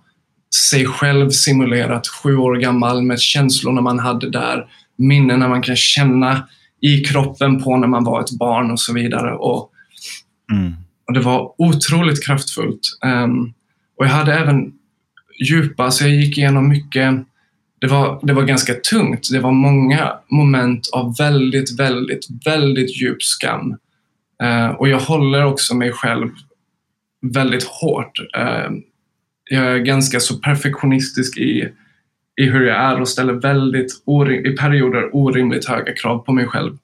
sig 0.69 0.85
själv 0.85 1.29
simulerat 1.29 2.07
sju 2.07 2.35
år 2.35 2.55
gammal 2.55 3.01
med 3.01 3.19
känslorna 3.19 3.81
man 3.81 3.99
hade 3.99 4.29
där, 4.29 4.65
minnena 4.97 5.47
man 5.47 5.61
kan 5.61 5.75
känna 5.75 6.47
i 6.81 6.99
kroppen 6.99 7.63
på 7.63 7.77
när 7.77 7.87
man 7.87 8.03
var 8.03 8.21
ett 8.21 8.31
barn 8.31 8.71
och 8.71 8.79
så 8.79 8.93
vidare. 8.93 9.33
Och, 9.33 9.71
mm. 10.51 10.73
och 11.07 11.13
det 11.13 11.19
var 11.19 11.53
otroligt 11.57 12.25
kraftfullt. 12.25 12.81
Um, 13.05 13.53
och 13.97 14.05
jag 14.05 14.09
hade 14.09 14.33
även 14.33 14.73
djupa, 15.49 15.91
så 15.91 16.03
jag 16.03 16.11
gick 16.11 16.37
igenom 16.37 16.69
mycket 16.69 17.25
det 17.81 17.87
var, 17.87 18.19
det 18.23 18.33
var 18.33 18.43
ganska 18.43 18.73
tungt. 18.73 19.27
Det 19.31 19.39
var 19.39 19.51
många 19.51 20.13
moment 20.27 20.89
av 20.93 21.15
väldigt, 21.17 21.79
väldigt, 21.79 22.25
väldigt 22.45 23.01
djup 23.01 23.23
skam. 23.23 23.77
Uh, 24.43 24.67
och 24.67 24.89
jag 24.89 24.99
håller 24.99 25.45
också 25.45 25.75
mig 25.75 25.91
själv 25.91 26.29
väldigt 27.21 27.63
hårt. 27.63 28.19
Uh, 28.19 28.77
jag 29.49 29.65
är 29.65 29.77
ganska 29.77 30.19
så 30.19 30.37
perfektionistisk 30.37 31.37
i, 31.37 31.69
i 32.41 32.45
hur 32.45 32.67
jag 32.67 32.77
är 32.77 33.01
och 33.01 33.07
ställer 33.07 33.33
väldigt 33.33 33.91
i 34.45 34.51
perioder 34.51 35.15
orimligt 35.15 35.67
höga 35.67 35.93
krav 35.93 36.19
på 36.19 36.33
mig 36.33 36.45
själv. 36.47 36.77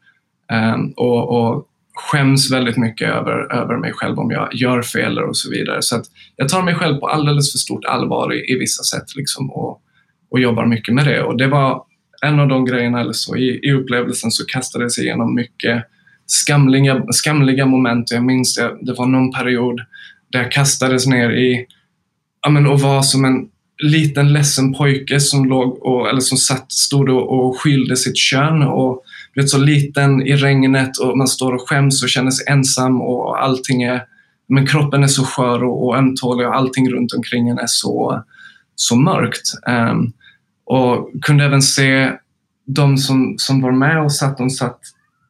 Um, 0.75 0.93
och, 0.97 1.29
och 1.29 1.67
skäms 1.95 2.51
väldigt 2.51 2.77
mycket 2.77 3.09
över, 3.09 3.53
över 3.53 3.77
mig 3.77 3.91
själv 3.93 4.19
om 4.19 4.31
jag 4.31 4.49
gör 4.53 4.81
fel 4.81 5.19
och 5.19 5.37
så 5.37 5.49
vidare. 5.49 5.81
Så 5.81 5.95
att 5.95 6.05
jag 6.35 6.49
tar 6.49 6.61
mig 6.61 6.75
själv 6.75 6.97
på 6.97 7.07
alldeles 7.07 7.51
för 7.51 7.57
stort 7.57 7.85
allvar 7.85 8.33
i, 8.33 8.53
i 8.53 8.59
vissa 8.59 8.83
sätt 8.83 9.15
liksom 9.15 9.51
och, 9.51 9.81
och 10.31 10.39
jobbar 10.39 10.65
mycket 10.65 10.93
med 10.93 11.05
det. 11.05 11.23
Och 11.23 11.37
det 11.37 11.47
var 11.47 11.83
en 12.21 12.39
av 12.39 12.47
de 12.47 12.65
grejerna, 12.65 13.01
eller 13.01 13.13
så, 13.13 13.35
i, 13.35 13.59
i 13.63 13.71
upplevelsen 13.71 14.31
så 14.31 14.45
kastades 14.45 14.97
jag 14.97 15.05
igenom 15.05 15.35
mycket 15.35 15.83
skamliga, 16.25 17.05
skamliga 17.11 17.65
moment. 17.65 18.11
Jag 18.11 18.23
minns 18.23 18.55
det, 18.55 18.77
det 18.81 18.93
var 18.93 19.05
någon 19.05 19.31
period 19.31 19.81
där 20.31 20.39
jag 20.41 20.51
kastades 20.51 21.07
ner 21.07 21.29
i, 21.29 21.65
ja 22.45 22.51
men 22.51 22.67
och 22.67 22.79
var 22.79 23.01
som 23.01 23.25
en 23.25 23.47
liten 23.83 24.33
ledsen 24.33 24.73
pojke 24.73 25.19
som 25.19 25.45
låg 25.45 25.83
och, 25.83 26.09
eller 26.09 26.19
som 26.19 26.37
satt, 26.37 26.71
stod 26.71 27.09
och, 27.09 27.39
och 27.39 27.59
skilde 27.59 27.97
sitt 27.97 28.17
kön 28.17 28.63
och 28.63 29.03
vet, 29.35 29.49
så 29.49 29.57
liten 29.57 30.27
i 30.27 30.35
regnet 30.35 30.97
och 30.97 31.17
man 31.17 31.27
står 31.27 31.53
och 31.53 31.69
skäms 31.69 32.03
och 32.03 32.09
känner 32.09 32.31
sig 32.31 32.45
ensam 32.49 33.01
och 33.01 33.43
allting 33.43 33.83
är, 33.83 34.03
men 34.47 34.67
kroppen 34.67 35.03
är 35.03 35.07
så 35.07 35.23
skör 35.23 35.63
och, 35.63 35.87
och 35.87 35.97
ömtålig 35.97 36.47
och 36.47 36.55
allting 36.55 36.89
runt 36.89 37.13
omkring 37.13 37.49
en 37.49 37.59
är 37.59 37.67
så, 37.67 38.23
så 38.75 38.95
mörkt. 38.95 39.51
Um, 39.67 40.13
och 40.65 41.11
kunde 41.21 41.45
även 41.45 41.61
se 41.61 42.11
de 42.67 42.97
som, 42.97 43.35
som 43.37 43.61
var 43.61 43.71
med 43.71 44.03
och 44.03 44.11
satt, 44.11 44.37
de 44.37 44.49
satt, 44.49 44.79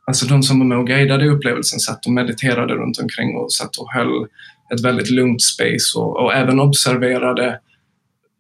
alltså 0.08 0.26
de 0.26 0.44
som 0.44 0.60
var 0.60 0.66
med 0.66 0.78
och 0.78 0.88
guidade 0.88 1.28
upplevelsen 1.28 1.80
satt 1.80 2.06
och 2.06 2.12
mediterade 2.12 2.74
runt 2.74 3.00
omkring 3.00 3.36
och 3.36 3.54
satt 3.54 3.78
och 3.78 3.94
höll 3.94 4.28
ett 4.74 4.86
väldigt 4.86 5.10
lugnt 5.10 5.42
space 5.42 6.00
och, 6.00 6.24
och 6.24 6.34
även 6.34 6.60
observerade 6.60 7.60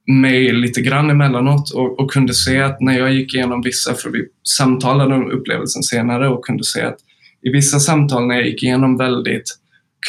mig 0.07 0.51
lite 0.51 0.81
grann 0.81 1.09
emellanåt 1.09 1.71
och, 1.71 1.99
och 1.99 2.11
kunde 2.11 2.33
se 2.33 2.61
att 2.61 2.81
när 2.81 2.99
jag 2.99 3.13
gick 3.13 3.33
igenom 3.33 3.61
vissa, 3.61 3.93
för 3.93 4.09
vi 4.09 4.25
samtalade 4.57 5.15
om 5.15 5.31
upplevelsen 5.31 5.83
senare 5.83 6.29
och 6.29 6.45
kunde 6.45 6.63
se 6.63 6.81
att 6.81 6.97
i 7.41 7.49
vissa 7.49 7.79
samtal 7.79 8.27
när 8.27 8.35
jag 8.35 8.47
gick 8.47 8.63
igenom 8.63 8.97
väldigt 8.97 9.57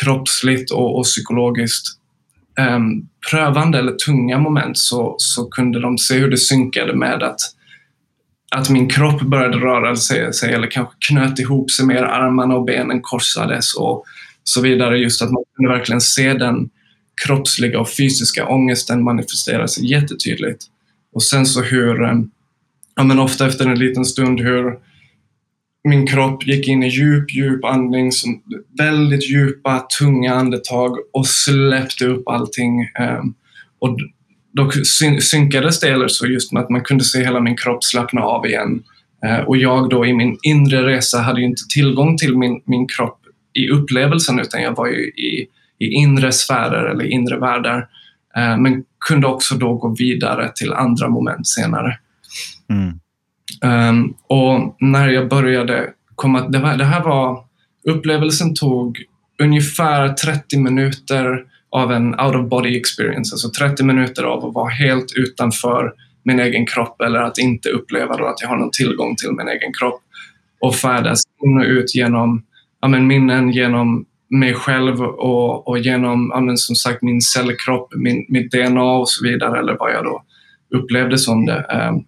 kroppsligt 0.03 0.71
och, 0.71 0.99
och 0.99 1.05
psykologiskt 1.05 1.87
um, 2.61 3.09
prövande 3.31 3.79
eller 3.79 3.93
tunga 3.93 4.39
moment 4.39 4.79
så, 4.79 5.15
så 5.19 5.45
kunde 5.45 5.81
de 5.81 5.99
se 5.99 6.19
hur 6.19 6.31
det 6.31 6.37
synkade 6.37 6.97
med 6.97 7.23
att, 7.23 7.41
att 8.57 8.71
min 8.71 8.89
kropp 8.89 9.23
började 9.23 9.59
röra 9.59 9.97
sig, 9.97 10.33
sig 10.33 10.53
eller 10.53 10.71
kanske 10.71 10.95
knöt 11.09 11.39
ihop 11.39 11.71
sig 11.71 11.87
mer, 11.87 12.03
armarna 12.03 12.55
och 12.57 12.65
benen 12.65 13.01
korsades 13.03 13.75
och 13.75 14.05
så 14.49 14.61
vidare. 14.61 14.99
Just 14.99 15.23
att 15.23 15.33
man 15.33 15.45
kunde 15.57 15.73
verkligen 15.73 16.01
se 16.01 16.35
den 16.35 16.71
kroppsliga 17.25 17.81
och 17.81 17.91
fysiska 17.91 18.47
ångesten 18.49 19.05
manifesterar 19.05 19.67
sig 19.67 19.91
jättetydligt. 19.91 20.65
Och 21.13 21.23
sen 21.23 21.47
så 21.47 21.63
hur, 21.63 22.03
eh, 22.03 22.15
ja 22.97 23.05
men 23.05 23.19
ofta 23.19 23.47
efter 23.47 23.67
en 23.67 23.79
liten 23.79 24.05
stund 24.05 24.41
hur 24.41 24.79
min 25.89 26.07
kropp 26.07 26.47
gick 26.47 26.69
in 26.69 26.83
i 26.83 26.89
djup, 26.89 27.35
djup 27.35 27.65
andning, 27.65 28.13
som 28.13 28.43
väldigt 28.79 29.31
djupa, 29.31 29.87
tunga 29.99 30.35
andetag 30.35 30.97
och 31.13 31.27
släppte 31.27 32.07
upp 32.07 32.29
allting. 32.29 32.81
Eh, 32.81 33.23
och 33.79 33.99
då 34.53 34.71
synkades 35.21 35.81
det 35.81 35.89
eller 35.89 36.09
så 36.09 36.27
just 36.27 36.53
med 36.53 36.63
att 36.63 36.71
man 36.71 36.85
kunde 36.85 37.05
se 37.05 37.25
hela 37.25 37.41
min 37.41 37.57
kropp 37.57 37.85
slappna 37.85 38.23
av 38.23 38.47
igen. 38.47 38.83
Eh, 39.27 39.39
och 39.39 39.57
jag 39.57 39.91
då 39.91 40.07
i 40.07 40.13
min 40.13 40.39
inre 40.43 40.87
resa 40.87 41.19
hade 41.19 41.43
inte 41.43 41.63
tillgång 41.75 42.17
till 42.17 42.37
min, 42.37 42.63
min 42.65 42.87
kropp 42.89 43.21
i 43.57 43.69
upplevelsen 43.71 44.41
utan 44.41 44.63
jag 44.63 44.77
var 44.77 44.87
ju 44.87 45.05
i 45.07 45.49
i 45.79 45.87
inre 45.87 46.33
sfärer 46.33 46.85
eller 46.85 47.05
inre 47.05 47.39
världar. 47.39 47.89
Eh, 48.37 48.59
men 48.59 48.85
kunde 49.09 49.27
också 49.27 49.55
då 49.55 49.75
gå 49.75 49.95
vidare 49.99 50.53
till 50.55 50.73
andra 50.73 51.09
moment 51.09 51.47
senare. 51.47 51.99
Mm. 52.71 53.01
Um, 53.65 54.15
och 54.27 54.77
när 54.81 55.09
jag 55.09 55.29
började 55.29 55.91
komma... 56.15 56.49
Det, 56.49 56.59
var, 56.59 56.77
det 56.77 56.85
här 56.85 57.03
var... 57.03 57.47
Upplevelsen 57.89 58.55
tog 58.55 58.99
ungefär 59.43 60.09
30 60.09 60.59
minuter 60.59 61.45
av 61.71 61.93
en 61.93 62.21
out 62.21 62.35
of 62.35 62.49
body 62.49 62.77
experience, 62.77 63.35
alltså 63.35 63.51
30 63.51 63.85
minuter 63.85 64.25
av 64.25 64.45
att 64.45 64.55
vara 64.55 64.71
helt 64.71 65.13
utanför 65.17 65.93
min 66.23 66.41
egen 66.41 66.67
kropp 66.67 67.01
eller 67.01 67.19
att 67.19 67.39
inte 67.39 67.69
uppleva 67.69 68.15
att 68.15 68.41
jag 68.41 68.49
har 68.49 68.57
någon 68.57 68.71
tillgång 68.71 69.17
till 69.17 69.31
min 69.31 69.49
egen 69.49 69.73
kropp 69.81 70.03
och 70.61 70.75
färdas 70.75 71.23
in 71.45 71.59
och 71.59 71.65
ut 71.65 71.95
genom 71.95 72.43
ja, 72.87 72.91
men 72.91 73.07
minnen, 73.07 73.51
genom 73.51 74.05
mig 74.31 74.55
själv 74.55 75.03
och, 75.03 75.69
och 75.69 75.79
genom 75.79 76.31
ja, 76.35 76.41
men 76.41 76.57
som 76.57 76.77
sagt 76.77 77.03
min 77.03 77.21
cellkropp, 77.21 77.95
min, 77.97 78.27
mitt 78.29 78.53
DNA 78.53 78.93
och 78.93 79.09
så 79.09 79.25
vidare 79.25 79.59
eller 79.59 79.77
vad 79.79 79.93
jag 79.93 80.05
då 80.05 80.23
upplevde 80.75 81.19
som 81.19 81.47
det. 81.47 81.89
Um, 81.89 82.05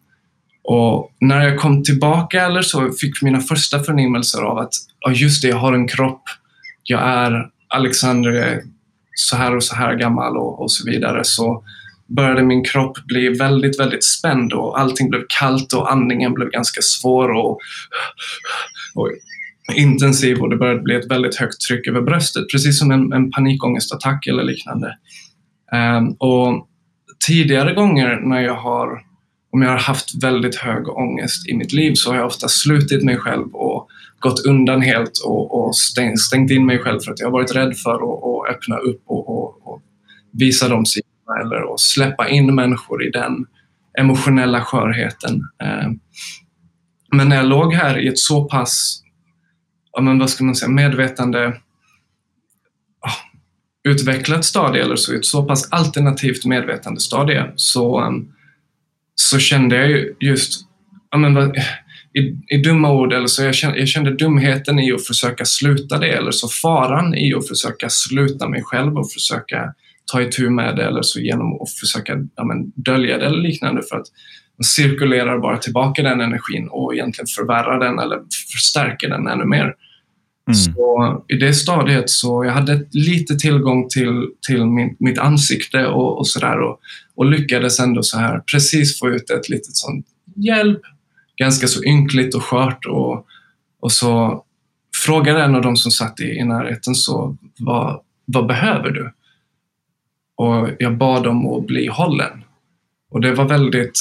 och 0.65 1.13
när 1.21 1.45
jag 1.45 1.59
kom 1.59 1.83
tillbaka 1.83 2.47
eller 2.47 2.63
så 2.63 2.93
fick 3.01 3.23
mina 3.23 3.41
första 3.41 3.83
förnimmelser 3.83 4.43
av 4.43 4.59
att 4.59 4.73
ja, 5.01 5.13
just 5.13 5.43
det, 5.43 5.49
jag 5.49 5.57
har 5.57 5.73
en 5.73 5.89
kropp. 5.89 6.23
Jag 6.83 7.03
är 7.03 7.47
Alexander, 7.69 8.33
jag 8.33 8.49
är 8.49 8.63
så 9.15 9.37
här 9.37 9.57
och 9.57 9.65
så 9.65 9.77
här 9.77 9.95
gammal 9.95 10.37
och, 10.37 10.63
och 10.63 10.71
så 10.71 10.91
vidare. 10.91 11.21
Så 11.25 11.65
började 12.17 12.43
min 12.43 12.65
kropp 12.65 12.99
bli 13.07 13.29
väldigt, 13.29 13.81
väldigt 13.81 14.05
spänd 14.05 14.53
och 14.53 14.81
allting 14.81 15.11
blev 15.11 15.23
kallt 15.29 15.73
och 15.73 15.93
andningen 15.93 16.35
blev 16.35 16.49
ganska 16.49 16.81
svår 16.83 17.29
och 17.31 17.59
intensiv 19.79 20.41
och 20.41 20.51
det 20.51 20.57
började 20.57 20.81
bli 20.81 20.95
ett 20.95 21.11
väldigt 21.11 21.37
högt 21.37 21.61
tryck 21.61 21.89
över 21.89 22.01
bröstet, 22.01 22.45
precis 22.53 22.79
som 22.79 22.91
en, 22.91 23.13
en 23.13 23.31
panikångestattack 23.31 24.27
eller 24.27 24.43
liknande. 24.43 24.97
Um, 25.73 26.13
och 26.13 26.69
tidigare 27.27 27.75
gånger 27.75 28.21
när 28.21 28.41
jag 28.41 28.55
har, 28.55 29.01
om 29.53 29.63
jag 29.63 29.71
har 29.71 29.79
haft 29.79 30.25
väldigt 30.25 30.57
hög 30.57 30.89
ångest 30.89 31.49
i 31.49 31.55
mitt 31.55 31.73
liv 31.73 31.95
så 31.95 32.11
har 32.11 32.17
jag 32.17 32.27
ofta 32.27 32.49
slutit 32.49 33.05
mig 33.05 33.17
själv 33.17 33.55
och 33.55 33.89
gått 34.21 34.47
undan 34.47 34.83
helt 34.83 35.19
och, 35.25 35.59
och 35.59 35.77
stängt, 35.77 36.21
stängt 36.21 36.51
in 36.51 36.67
mig 36.67 36.79
själv 36.79 37.01
för 37.01 37.13
att 37.13 37.21
jag 37.21 37.27
har 37.27 37.33
varit 37.33 37.57
rädd 37.57 37.77
för 37.77 37.95
att, 37.95 38.23
och 38.25 38.49
öppna 38.49 38.77
upp 38.77 39.03
och, 39.07 39.29
och, 39.29 39.69
och 39.69 39.83
visa 40.33 40.69
de 40.69 40.87
sidorna 40.87 41.41
eller 41.43 41.75
att 41.75 41.81
släppa 41.81 42.29
in 42.29 42.55
människor 42.55 43.07
i 43.07 43.11
den 43.11 43.47
emotionella 43.99 44.61
skörheten. 44.61 45.35
Um, 45.85 46.01
men 47.13 47.29
när 47.29 47.37
jag 47.37 47.47
låg 47.47 47.75
här 47.75 47.99
i 47.99 48.09
ett 48.09 48.19
så 48.19 48.45
pass 48.45 49.03
ja, 49.99 50.03
men 50.03 50.19
vad 50.19 50.31
ska 50.31 50.45
man 50.45 50.55
säga, 50.55 50.71
medvetande 50.71 51.57
utvecklat 53.89 54.45
stadie 54.45 54.83
eller 54.83 54.97
så, 54.97 55.15
ett 55.15 55.25
så 55.25 55.43
pass 55.43 55.69
alternativt 55.71 56.45
medvetande 56.45 57.01
stadie 57.01 57.53
så, 57.57 58.01
um, 58.01 58.33
så 59.15 59.39
kände 59.39 59.77
jag 59.77 59.89
ju 59.89 60.15
just, 60.21 60.61
ja, 61.11 61.19
men 61.19 61.55
i, 62.15 62.37
i 62.49 62.59
dumma 62.59 62.93
ord, 62.93 63.13
eller 63.13 63.27
så 63.27 63.43
jag 63.43 63.55
kände, 63.55 63.79
jag 63.79 63.89
kände 63.89 64.17
dumheten 64.17 64.79
i 64.79 64.93
att 64.93 65.07
försöka 65.07 65.45
sluta 65.45 65.99
det 65.99 66.13
eller 66.13 66.31
så 66.31 66.49
faran 66.49 67.15
i 67.15 67.35
att 67.35 67.49
försöka 67.49 67.89
sluta 67.91 68.49
mig 68.49 68.63
själv 68.63 68.99
och 68.99 69.13
försöka 69.13 69.75
ta 70.13 70.23
itu 70.23 70.51
med 70.51 70.77
det 70.77 70.85
eller 70.85 71.03
så 71.03 71.21
genom 71.21 71.63
att 71.63 71.71
försöka 71.71 72.13
ja, 72.37 72.45
men, 72.45 72.73
dölja 72.77 73.19
det 73.19 73.27
eller 73.27 73.43
liknande 73.43 73.83
för 73.91 73.97
att 73.97 74.07
man 74.59 74.65
cirkulerar 74.65 75.39
bara 75.39 75.59
tillbaka 75.59 76.03
den 76.03 76.21
energin 76.21 76.69
och 76.69 76.95
egentligen 76.95 77.27
förvärrar 77.27 77.81
den 77.81 77.99
eller 77.99 78.19
förstärker 78.53 79.09
den 79.09 79.27
ännu 79.27 79.45
mer. 79.45 79.75
Mm. 80.49 80.55
Så 80.55 81.25
I 81.29 81.37
det 81.37 81.55
stadiet 81.55 82.11
så 82.11 82.45
jag 82.45 82.53
hade 82.53 82.87
lite 82.91 83.37
tillgång 83.37 83.89
till, 83.89 84.29
till 84.47 84.67
min, 84.67 84.97
mitt 84.99 85.19
ansikte 85.19 85.87
och, 85.87 86.19
och 86.19 86.29
sådär 86.29 86.61
och, 86.61 86.81
och, 87.15 87.27
lyckades 87.27 87.81
ändå 87.81 88.03
så 88.03 88.19
här 88.19 88.41
precis 88.53 88.99
få 88.99 89.09
ut 89.09 89.31
ett 89.31 89.49
litet 89.49 89.77
sånt 89.77 90.07
hjälp. 90.37 90.81
Ganska 91.37 91.67
så 91.67 91.85
ynkligt 91.85 92.35
och 92.35 92.45
skört 92.45 92.87
och, 92.87 93.27
och 93.81 93.93
så 93.93 94.45
frågade 95.05 95.43
en 95.43 95.55
av 95.55 95.63
de 95.63 95.77
som 95.77 95.91
satt 95.91 96.21
i, 96.21 96.25
i 96.25 96.45
närheten 96.45 96.95
så, 96.95 97.37
vad, 97.59 98.01
vad 98.25 98.47
behöver 98.47 98.91
du? 98.91 99.13
Och 100.37 100.69
jag 100.79 100.99
bad 100.99 101.25
dem 101.25 101.47
att 101.47 101.67
bli 101.67 101.87
hållen. 101.87 102.45
Och 103.11 103.21
det 103.21 103.35
var 103.35 103.45
väldigt, 103.45 104.01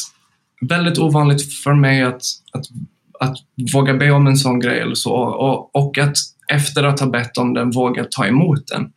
väldigt 0.62 0.97
ovanligt 0.97 1.53
för 1.63 1.73
mig 1.73 2.01
att, 2.01 2.21
att, 2.53 2.65
att 3.19 3.38
våga 3.73 3.93
be 3.93 4.12
om 4.12 4.27
en 4.27 4.38
sån 4.38 4.60
grej 4.60 4.79
eller 4.79 4.95
så 4.95 5.13
och, 5.13 5.75
och 5.75 5.97
att 5.97 6.17
efter 6.53 6.83
att 6.83 6.99
ha 6.99 7.07
bett 7.07 7.38
om 7.38 7.53
den 7.53 7.71
vågat 7.71 8.12
ta 8.12 8.25
emot 8.25 8.67
den. 8.67 8.91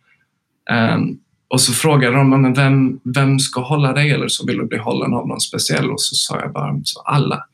Um, 0.94 1.18
och 1.48 1.60
så 1.60 1.72
frågade 1.72 2.16
de 2.16 2.30
men 2.30 2.54
vem, 2.54 3.00
vem 3.04 3.38
ska 3.38 3.60
hålla 3.60 3.92
dig 3.92 4.10
eller 4.10 4.28
så 4.28 4.46
vill 4.46 4.58
du 4.58 4.66
bli 4.66 4.78
hållen 4.78 5.14
av 5.14 5.28
någon 5.28 5.40
speciell 5.40 5.90
och 5.90 6.00
så 6.00 6.14
sa 6.14 6.40
jag 6.40 6.52
bara 6.52 6.80
så 6.84 7.00
alla. 7.00 7.44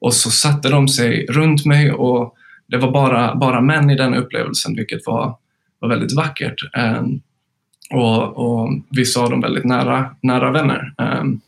Och 0.00 0.14
så 0.14 0.30
satte 0.30 0.68
de 0.68 0.88
sig 0.88 1.26
runt 1.26 1.64
mig 1.64 1.92
och 1.92 2.34
det 2.66 2.76
var 2.76 2.92
bara, 2.92 3.34
bara 3.34 3.60
män 3.60 3.90
i 3.90 3.96
den 3.96 4.14
upplevelsen 4.14 4.76
vilket 4.76 5.06
var, 5.06 5.36
var 5.78 5.88
väldigt 5.88 6.16
vackert. 6.16 6.76
Um, 6.78 7.20
och, 7.90 8.36
och 8.36 8.70
vissa 8.90 9.20
av 9.20 9.30
dem 9.30 9.40
väldigt 9.40 9.64
nära, 9.64 10.16
nära 10.22 10.50
vänner. 10.50 10.94
Um, 10.98 11.40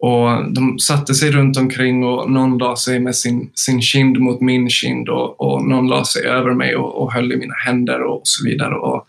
och 0.00 0.52
de 0.52 0.78
satte 0.78 1.14
sig 1.14 1.30
runt 1.30 1.56
omkring 1.56 2.04
och 2.04 2.30
någon 2.30 2.58
la 2.58 2.76
sig 2.76 3.00
med 3.00 3.16
sin, 3.16 3.50
sin 3.54 3.82
kind 3.82 4.18
mot 4.18 4.40
min 4.40 4.70
kind 4.70 5.08
och, 5.08 5.40
och 5.40 5.64
någon 5.64 5.88
la 5.88 6.04
sig 6.04 6.26
över 6.26 6.54
mig 6.54 6.76
och, 6.76 7.02
och 7.02 7.12
höll 7.12 7.32
i 7.32 7.36
mina 7.36 7.54
händer 7.54 8.02
och 8.02 8.20
så 8.24 8.44
vidare. 8.44 8.74
Och 8.74 9.06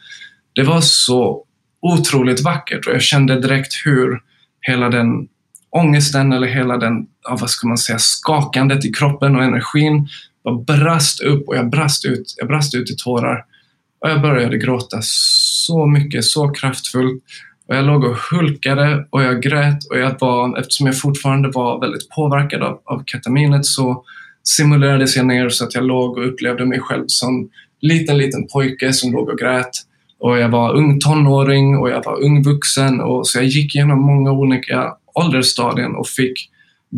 det 0.56 0.64
var 0.64 0.82
så 0.82 1.46
otroligt 1.82 2.42
vackert 2.42 2.88
och 2.88 2.94
jag 2.94 3.02
kände 3.02 3.42
direkt 3.42 3.74
hur 3.86 4.20
hela 4.62 4.90
den 4.90 5.28
ångesten 5.70 6.34
eller 6.34 6.48
hela 6.48 6.78
den, 6.78 7.08
ja, 7.24 7.38
vad 7.42 7.50
ska 7.50 7.68
man 7.68 7.78
säga, 7.78 8.00
skakandet 8.00 8.86
i 8.86 8.92
kroppen 8.92 9.36
och 9.36 9.44
energin 9.44 10.08
bara 10.44 10.56
brast 10.56 11.22
upp 11.22 11.48
och 11.48 11.56
jag 11.56 11.70
brast 11.70 12.06
ut, 12.06 12.36
jag 12.38 12.48
brast 12.48 12.76
ut 12.76 12.92
i 12.92 12.96
tårar. 12.96 13.46
Och 14.00 14.10
jag 14.10 14.22
började 14.22 14.58
gråta 14.58 14.98
så 15.02 15.86
mycket, 15.86 16.26
så 16.26 16.50
kraftfullt. 16.50 17.24
Och 17.72 17.78
jag 17.78 17.86
låg 17.86 18.04
och 18.04 18.18
hulkade 18.18 19.08
och 19.10 19.24
jag 19.24 19.42
grät 19.42 19.86
och 19.90 19.98
jag 19.98 20.20
var, 20.20 20.60
eftersom 20.60 20.88
jag 20.88 21.00
fortfarande 21.00 21.50
var 21.50 21.80
väldigt 21.80 22.10
påverkad 22.10 22.64
av, 22.64 22.82
av 22.86 23.04
ketaminet 23.06 23.66
så 23.66 24.04
simulerades 24.44 25.16
jag 25.16 25.26
ner 25.26 25.50
så 25.50 25.66
att 25.66 25.76
jag 25.76 25.84
låg 25.84 26.18
och 26.18 26.28
upplevde 26.28 26.66
mig 26.66 26.80
själv 26.80 27.04
som 27.08 27.50
liten, 27.82 28.18
liten 28.18 28.48
pojke 28.48 28.94
som 28.94 29.12
låg 29.12 29.30
och 29.30 29.38
grät. 29.38 29.70
Och 30.20 30.40
jag 30.40 30.50
var 30.50 30.74
ung 30.74 31.00
tonåring 31.00 31.78
och 31.78 31.90
jag 31.90 32.06
var 32.06 32.24
ung 32.24 32.44
vuxen 32.44 33.02
och 33.02 33.28
så 33.28 33.38
jag 33.38 33.46
gick 33.46 33.76
igenom 33.76 34.02
många 34.02 34.32
olika 34.32 34.94
åldersstadien 35.14 35.96
och 35.96 36.08
fick 36.08 36.50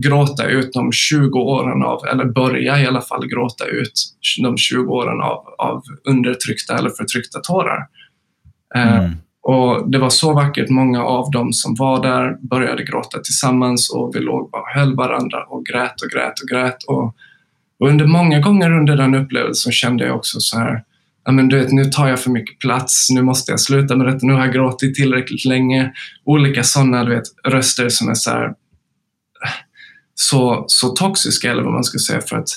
gråta 0.03 0.47
ut 0.47 0.73
de 0.73 0.91
20 0.91 1.39
åren 1.39 1.83
av, 1.83 2.05
eller 2.11 2.25
börja 2.25 2.81
i 2.81 2.87
alla 2.87 3.01
fall 3.01 3.27
gråta 3.27 3.65
ut 3.65 3.93
de 4.43 4.57
20 4.57 4.93
åren 4.93 5.21
av, 5.21 5.45
av 5.57 5.83
undertryckta 6.07 6.77
eller 6.77 6.89
förtryckta 6.89 7.39
tårar. 7.39 7.87
Eh, 8.75 8.97
mm. 8.97 9.11
Och 9.43 9.91
Det 9.91 9.97
var 9.97 10.09
så 10.09 10.33
vackert. 10.33 10.69
Många 10.69 11.03
av 11.03 11.31
dem 11.31 11.53
som 11.53 11.75
var 11.75 12.01
där 12.01 12.37
började 12.41 12.83
gråta 12.83 13.19
tillsammans 13.19 13.89
och 13.89 14.15
vi 14.15 14.19
låg 14.19 14.51
bara 14.51 14.61
och 14.61 14.67
höll 14.67 14.95
varandra 14.95 15.43
och 15.43 15.65
grät 15.65 16.01
och 16.01 16.09
grät 16.09 16.39
och 16.41 16.49
grät. 16.49 16.83
Och, 16.83 17.15
och 17.79 17.87
under 17.87 18.05
många 18.05 18.39
gånger 18.39 18.71
under 18.71 18.97
den 18.97 19.15
upplevelsen 19.15 19.71
kände 19.71 20.05
jag 20.05 20.15
också 20.15 20.39
så 20.39 20.59
här, 20.59 20.83
ja, 21.25 21.31
men 21.31 21.49
du 21.49 21.59
vet, 21.59 21.71
nu 21.71 21.85
tar 21.85 22.07
jag 22.07 22.19
för 22.19 22.31
mycket 22.31 22.59
plats, 22.59 23.09
nu 23.09 23.21
måste 23.21 23.51
jag 23.51 23.59
sluta 23.59 23.95
med 23.95 24.07
detta, 24.07 24.25
nu 24.25 24.33
har 24.33 24.45
jag 24.45 24.53
gråtit 24.53 24.95
tillräckligt 24.95 25.45
länge. 25.45 25.93
Olika 26.25 26.63
sådana 26.63 27.03
du 27.03 27.15
vet, 27.15 27.23
röster 27.47 27.89
som 27.89 28.09
är 28.09 28.13
så, 28.13 28.29
här, 28.29 28.53
så, 30.15 30.63
så 30.67 30.89
toxiska, 30.89 31.51
eller 31.51 31.63
vad 31.63 31.73
man 31.73 31.83
ska 31.83 31.97
säga, 31.97 32.21
för 32.21 32.37
att 32.37 32.49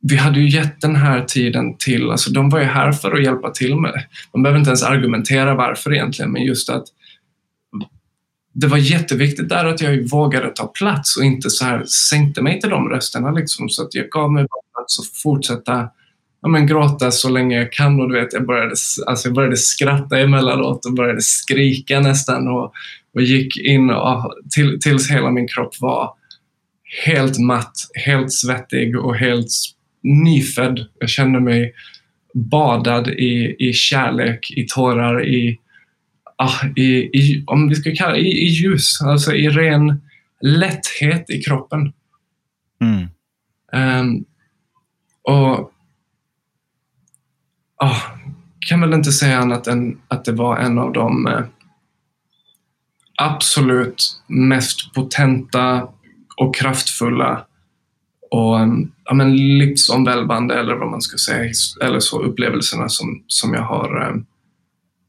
vi 0.00 0.16
hade 0.16 0.40
ju 0.40 0.48
gett 0.48 0.80
den 0.80 0.96
här 0.96 1.24
tiden 1.24 1.76
till, 1.78 2.10
alltså 2.10 2.30
de 2.30 2.50
var 2.50 2.58
ju 2.60 2.64
här 2.64 2.92
för 2.92 3.12
att 3.12 3.22
hjälpa 3.22 3.50
till 3.50 3.76
med 3.76 3.92
det. 3.92 4.06
De 4.32 4.42
behöver 4.42 4.58
inte 4.58 4.70
ens 4.70 4.82
argumentera 4.82 5.54
varför 5.54 5.94
egentligen, 5.94 6.32
men 6.32 6.42
just 6.42 6.70
att 6.70 6.84
det 8.54 8.66
var 8.66 8.78
jätteviktigt 8.78 9.48
där 9.48 9.64
att 9.64 9.80
jag 9.80 10.08
vågade 10.10 10.48
ta 10.50 10.66
plats 10.66 11.16
och 11.16 11.24
inte 11.24 11.50
så 11.50 11.64
här 11.64 11.84
sänkte 11.84 12.42
mig 12.42 12.60
till 12.60 12.70
de 12.70 12.88
rösterna 12.88 13.30
liksom, 13.30 13.68
så 13.68 13.82
att 13.82 13.94
jag 13.94 14.08
gav 14.10 14.32
mig 14.32 14.46
plats 14.74 15.00
att 15.00 15.22
fortsätta 15.22 15.88
ja, 16.42 16.48
men 16.48 16.66
gråta 16.66 17.10
så 17.10 17.28
länge 17.28 17.58
jag 17.58 17.72
kan 17.72 18.00
och 18.00 18.08
du 18.08 18.20
vet, 18.20 18.32
jag 18.32 18.46
började, 18.46 18.74
alltså 19.06 19.28
jag 19.28 19.34
började 19.34 19.56
skratta 19.56 20.18
emellanåt 20.18 20.86
och 20.86 20.92
började 20.92 21.22
skrika 21.22 22.00
nästan 22.00 22.48
och, 22.48 22.72
och 23.14 23.22
gick 23.22 23.56
in 23.56 23.90
och, 23.90 23.96
ah, 23.96 24.32
till, 24.54 24.80
tills 24.80 25.10
hela 25.10 25.30
min 25.30 25.48
kropp 25.48 25.80
var 25.80 26.14
helt 27.06 27.38
matt, 27.38 27.72
helt 28.06 28.32
svettig 28.32 28.98
och 28.98 29.16
helt 29.16 29.48
nyfödd. 30.02 30.86
Jag 30.98 31.08
kände 31.08 31.40
mig 31.40 31.72
badad 32.34 33.08
i, 33.08 33.56
i 33.58 33.72
kärlek, 33.72 34.50
i 34.50 34.66
tårar, 34.66 35.26
i, 35.26 35.58
ah, 36.36 36.66
i, 36.76 36.82
i, 36.92 37.44
om 37.46 37.68
vi 37.68 37.74
ska 37.74 37.94
kalla 37.94 38.12
det, 38.12 38.20
i, 38.20 38.44
i 38.44 38.48
ljus, 38.48 39.02
alltså 39.02 39.34
i 39.34 39.48
ren 39.48 40.00
lätthet 40.40 41.30
i 41.30 41.42
kroppen. 41.42 41.92
Mm. 42.80 43.08
Um, 44.00 44.24
och 45.22 45.72
oh, 47.82 48.02
kan 48.60 48.80
väl 48.80 48.92
inte 48.92 49.12
säga 49.12 49.38
annat 49.38 49.66
än 49.66 50.00
att 50.08 50.24
det 50.24 50.32
var 50.32 50.56
en 50.56 50.78
av 50.78 50.92
de 50.92 51.26
eh, 51.26 51.44
absolut 53.16 54.22
mest 54.26 54.94
potenta 54.94 55.88
och 56.36 56.56
kraftfulla 56.56 57.46
och 58.30 58.58
ja, 59.04 59.14
men 59.14 59.36
livsomvälvande 59.36 60.60
eller 60.60 60.74
vad 60.74 60.90
man 60.90 61.02
ska 61.02 61.18
säga, 61.18 61.52
eller 61.82 62.00
så 62.00 62.22
upplevelserna 62.22 62.88
som, 62.88 63.24
som, 63.26 63.54
jag, 63.54 63.62
har, 63.62 64.02
eh, 64.02 64.16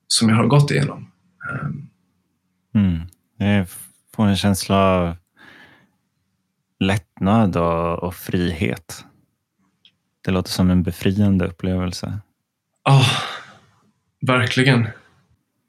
som 0.08 0.30
jag 0.30 0.36
har 0.36 0.48
gått 0.48 0.72
igenom. 0.72 1.12
Ehm. 1.52 1.90
Mm. 2.76 3.02
Jag 3.38 3.68
får 4.16 4.26
en 4.26 4.38
känsla 4.38 4.78
av 4.78 5.16
lättnad 6.80 7.58
och, 7.58 8.04
och 8.04 8.16
frihet. 8.16 9.06
Det 10.26 10.32
låter 10.32 10.52
som 10.52 10.70
en 10.70 10.84
befriande 10.84 11.48
upplevelse. 11.48 12.20
Ja, 12.84 13.00
oh, 13.00 13.10
verkligen. 14.28 14.88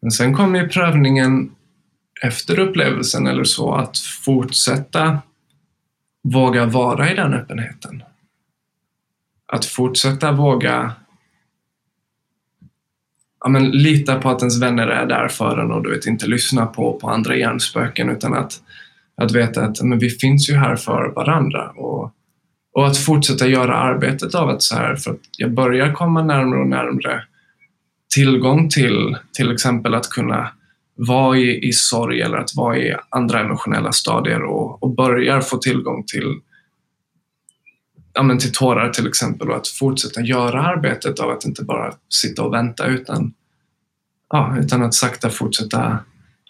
Men 0.03 0.11
sen 0.11 0.35
kom 0.35 0.55
ju 0.55 0.69
prövningen 0.69 1.51
efter 2.23 2.59
upplevelsen 2.59 3.27
eller 3.27 3.45
så 3.45 3.75
att 3.75 3.99
fortsätta 3.99 5.19
våga 6.23 6.67
vara 6.67 7.13
i 7.13 7.15
den 7.15 7.35
öppenheten. 7.35 8.03
Att 9.53 9.65
fortsätta 9.65 10.33
våga 10.33 10.93
ja, 13.41 13.49
men, 13.49 13.71
lita 13.71 14.21
på 14.21 14.29
att 14.31 14.43
ens 14.43 14.63
vänner 14.63 14.87
är 14.87 15.07
där 15.07 15.29
för 15.29 15.59
en 15.59 15.71
och 15.71 15.83
du 15.83 15.91
vet, 15.91 16.07
inte 16.07 16.27
lyssna 16.27 16.67
på, 16.67 16.99
på 16.99 17.09
andra 17.09 17.37
hjärnspöken 17.37 18.11
utan 18.11 18.35
att, 18.35 18.53
att 19.17 19.33
veta 19.33 19.65
att 19.65 19.83
men, 19.83 19.99
vi 19.99 20.11
finns 20.11 20.51
ju 20.51 20.55
här 20.55 20.77
för 20.77 21.13
varandra. 21.17 21.71
Och, 21.71 22.13
och 22.73 22.87
att 22.87 22.99
fortsätta 22.99 23.47
göra 23.47 23.77
arbetet 23.77 24.35
av 24.35 24.49
att 24.49 24.63
så 24.63 24.77
här, 24.77 24.97
för 24.97 25.11
att 25.11 25.21
jag 25.39 25.53
börjar 25.53 25.93
komma 25.93 26.23
närmre 26.23 26.61
och 26.61 26.69
närmre 26.69 27.25
tillgång 28.15 28.69
till 28.69 29.17
till 29.33 29.53
exempel 29.53 29.95
att 29.95 30.11
kunna 30.11 30.51
vara 31.07 31.39
i, 31.39 31.69
i 31.69 31.73
sorg 31.73 32.21
eller 32.21 32.37
att 32.39 32.55
vara 32.57 32.79
i 32.79 32.97
andra 33.09 33.41
emotionella 33.41 33.93
stadier 33.93 34.43
och, 34.43 34.83
och 34.83 34.95
börjar 34.95 35.41
få 35.41 35.57
tillgång 35.57 36.05
till, 36.07 36.41
ja, 38.13 38.23
men 38.23 38.39
till 38.39 38.53
tårar 38.53 38.89
till 38.89 39.07
exempel 39.07 39.51
och 39.51 39.57
att 39.57 39.69
fortsätta 39.69 40.21
göra 40.21 40.63
arbetet 40.63 41.21
av 41.21 41.31
att 41.31 41.45
inte 41.45 41.65
bara 41.65 41.95
sitta 42.09 42.43
och 42.43 42.55
vänta 42.55 42.87
utan, 42.87 43.35
ja, 44.31 44.57
utan 44.59 44.83
att 44.83 44.95
sakta 44.95 45.31
fortsätta 45.31 45.99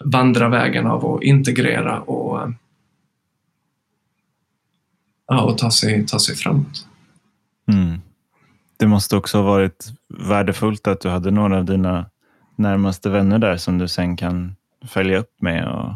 vandra 0.05 0.49
vägen 0.49 0.87
av 0.87 1.05
att 1.05 1.23
integrera 1.23 2.01
och, 2.01 2.51
ja, 5.27 5.41
och 5.41 5.57
ta, 5.57 5.71
sig, 5.71 6.05
ta 6.05 6.19
sig 6.19 6.35
framåt. 6.35 6.87
Mm. 7.71 7.99
Det 8.77 8.87
måste 8.87 9.15
också 9.15 9.37
ha 9.37 9.43
varit 9.43 9.91
värdefullt 10.19 10.87
att 10.87 11.01
du 11.01 11.09
hade 11.09 11.31
några 11.31 11.57
av 11.57 11.65
dina 11.65 12.05
närmaste 12.61 13.09
vänner 13.09 13.39
där 13.39 13.57
som 13.57 13.77
du 13.77 13.87
sen 13.87 14.17
kan 14.17 14.55
följa 14.87 15.17
upp 15.17 15.41
med 15.41 15.67
och, 15.67 15.93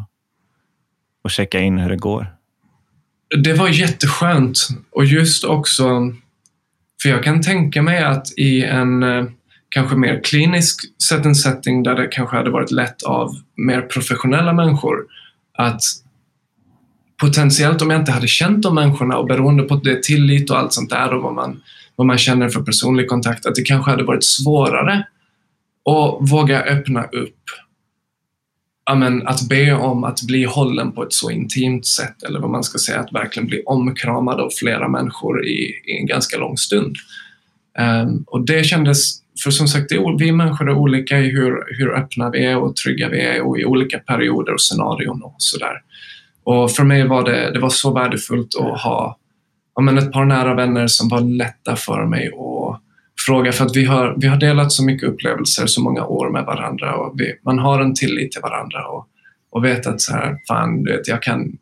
och 1.24 1.30
checka 1.30 1.60
in 1.60 1.78
hur 1.78 1.90
det 1.90 1.96
går? 1.96 2.26
Det 3.42 3.54
var 3.54 3.68
jätteskönt 3.68 4.68
och 4.90 5.04
just 5.04 5.44
också, 5.44 6.12
för 7.02 7.08
jag 7.08 7.24
kan 7.24 7.42
tänka 7.42 7.82
mig 7.82 8.04
att 8.04 8.38
i 8.38 8.64
en 8.64 9.02
eh, 9.02 9.24
kanske 9.68 9.96
mer 9.96 10.20
klinisk 10.24 10.80
setting 11.08 11.34
setting 11.34 11.82
där 11.82 11.94
det 11.94 12.06
kanske 12.06 12.36
hade 12.36 12.50
varit 12.50 12.70
lätt 12.70 13.02
av 13.02 13.30
mer 13.56 13.82
professionella 13.82 14.52
människor 14.52 15.06
att 15.58 15.80
potentiellt 17.20 17.82
om 17.82 17.90
jag 17.90 18.00
inte 18.00 18.12
hade 18.12 18.28
känt 18.28 18.62
de 18.62 18.74
människorna 18.74 19.16
och 19.16 19.26
beroende 19.26 19.62
på 19.62 19.76
det 19.76 20.02
tillit 20.02 20.50
och 20.50 20.58
allt 20.58 20.72
sånt 20.72 20.90
där 20.90 21.14
och 21.14 21.22
vad 21.22 21.34
man, 21.34 21.62
vad 21.96 22.06
man 22.06 22.18
känner 22.18 22.48
för 22.48 22.62
personlig 22.62 23.08
kontakt, 23.08 23.46
att 23.46 23.54
det 23.54 23.62
kanske 23.62 23.90
hade 23.90 24.04
varit 24.04 24.24
svårare 24.24 25.06
och 25.86 26.28
våga 26.28 26.62
öppna 26.62 27.04
upp. 27.04 27.42
Amen, 28.90 29.26
att 29.26 29.48
be 29.48 29.74
om 29.74 30.04
att 30.04 30.22
bli 30.22 30.44
hållen 30.44 30.92
på 30.92 31.02
ett 31.02 31.12
så 31.12 31.30
intimt 31.30 31.86
sätt, 31.86 32.22
eller 32.22 32.40
vad 32.40 32.50
man 32.50 32.64
ska 32.64 32.78
säga, 32.78 33.00
att 33.00 33.12
verkligen 33.12 33.46
bli 33.46 33.62
omkramad 33.66 34.40
av 34.40 34.50
flera 34.58 34.88
människor 34.88 35.46
i, 35.46 35.82
i 35.86 35.98
en 36.00 36.06
ganska 36.06 36.38
lång 36.38 36.56
stund. 36.56 36.96
Um, 37.78 38.24
och 38.26 38.46
det 38.46 38.64
kändes, 38.64 39.20
för 39.44 39.50
som 39.50 39.68
sagt, 39.68 39.92
vi 40.18 40.32
människor 40.32 40.70
är 40.70 40.74
olika 40.74 41.18
i 41.18 41.30
hur, 41.30 41.78
hur 41.78 41.94
öppna 41.96 42.30
vi 42.30 42.44
är 42.44 42.56
och 42.56 42.76
trygga 42.76 43.08
vi 43.08 43.20
är 43.20 43.42
och 43.42 43.58
i 43.58 43.64
olika 43.64 43.98
perioder 43.98 44.52
och 44.52 44.60
scenarion 44.60 45.22
och 45.22 45.34
sådär. 45.38 45.82
Och 46.44 46.70
för 46.70 46.84
mig 46.84 47.08
var 47.08 47.24
det, 47.24 47.50
det 47.52 47.60
var 47.60 47.70
så 47.70 47.94
värdefullt 47.94 48.54
att 48.54 48.80
ha 48.80 49.18
ja, 49.74 49.82
men 49.82 49.98
ett 49.98 50.12
par 50.12 50.24
nära 50.24 50.54
vänner 50.54 50.86
som 50.86 51.08
var 51.08 51.20
lätta 51.20 51.76
för 51.76 52.06
mig 52.06 52.26
att 52.26 52.85
fråga 53.26 53.52
för 53.52 53.64
att 53.64 53.76
vi 53.76 53.84
har, 53.84 54.14
vi 54.18 54.26
har 54.26 54.36
delat 54.36 54.72
så 54.72 54.84
mycket 54.84 55.08
upplevelser 55.08 55.66
så 55.66 55.82
många 55.82 56.04
år 56.04 56.30
med 56.30 56.44
varandra 56.44 56.96
och 56.96 57.20
vi, 57.20 57.38
man 57.44 57.58
har 57.58 57.80
en 57.80 57.94
tillit 57.94 58.32
till 58.32 58.42
varandra 58.42 58.88
och, 58.88 59.08
och 59.50 59.64
vet 59.64 59.86
att 59.86 60.00
så 60.00 60.12
här, 60.12 60.36
fan, 60.48 60.82
du 60.82 60.92
vet, 60.92 61.08
jag 61.08 61.22
kan 61.22 61.58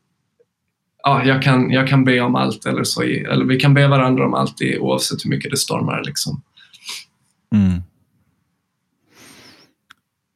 ja, 1.04 1.24
jag, 1.24 1.42
kan, 1.42 1.70
jag 1.70 1.88
kan 1.88 2.04
be 2.04 2.20
om 2.20 2.34
allt 2.34 2.66
eller 2.66 2.84
så. 2.84 3.02
Eller 3.02 3.44
vi 3.44 3.60
kan 3.60 3.74
be 3.74 3.88
varandra 3.88 4.26
om 4.26 4.34
allt 4.34 4.56
oavsett 4.80 5.24
hur 5.24 5.30
mycket 5.30 5.50
det 5.50 5.56
stormar. 5.56 6.02
Liksom. 6.04 6.42
Mm. 7.52 7.82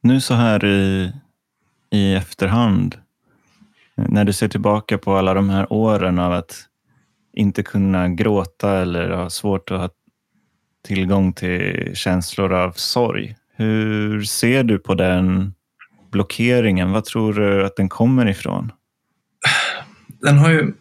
Nu 0.01 0.21
så 0.21 0.35
här 0.35 0.65
i, 0.65 1.13
i 1.91 2.15
efterhand, 2.15 2.97
när 3.95 4.25
du 4.25 4.33
ser 4.33 4.49
tillbaka 4.49 4.99
på 4.99 5.17
alla 5.17 5.35
de 5.35 5.51
här 5.51 5.73
åren 5.73 6.19
av 6.19 6.33
att 6.33 6.65
inte 7.33 7.63
kunna 7.63 8.09
gråta 8.09 8.79
eller 8.79 9.11
ha 9.11 9.31
svårt 9.31 9.71
att 9.71 9.81
ha 9.81 9.89
tillgång 10.89 11.33
till 11.33 11.91
känslor 11.95 12.53
av 12.53 12.73
sorg. 12.73 13.37
Hur 13.57 14.23
ser 14.23 14.63
du 14.63 14.79
på 14.79 14.95
den 14.95 15.55
blockeringen? 16.11 16.93
Vad 16.93 17.05
tror 17.05 17.35
du 17.35 17.67
att 17.67 17.77
den 17.77 17.89
kommer 17.89 18.29
ifrån? 18.29 18.73
Den 20.21 20.39
har 20.39 20.51
ju 20.51 20.73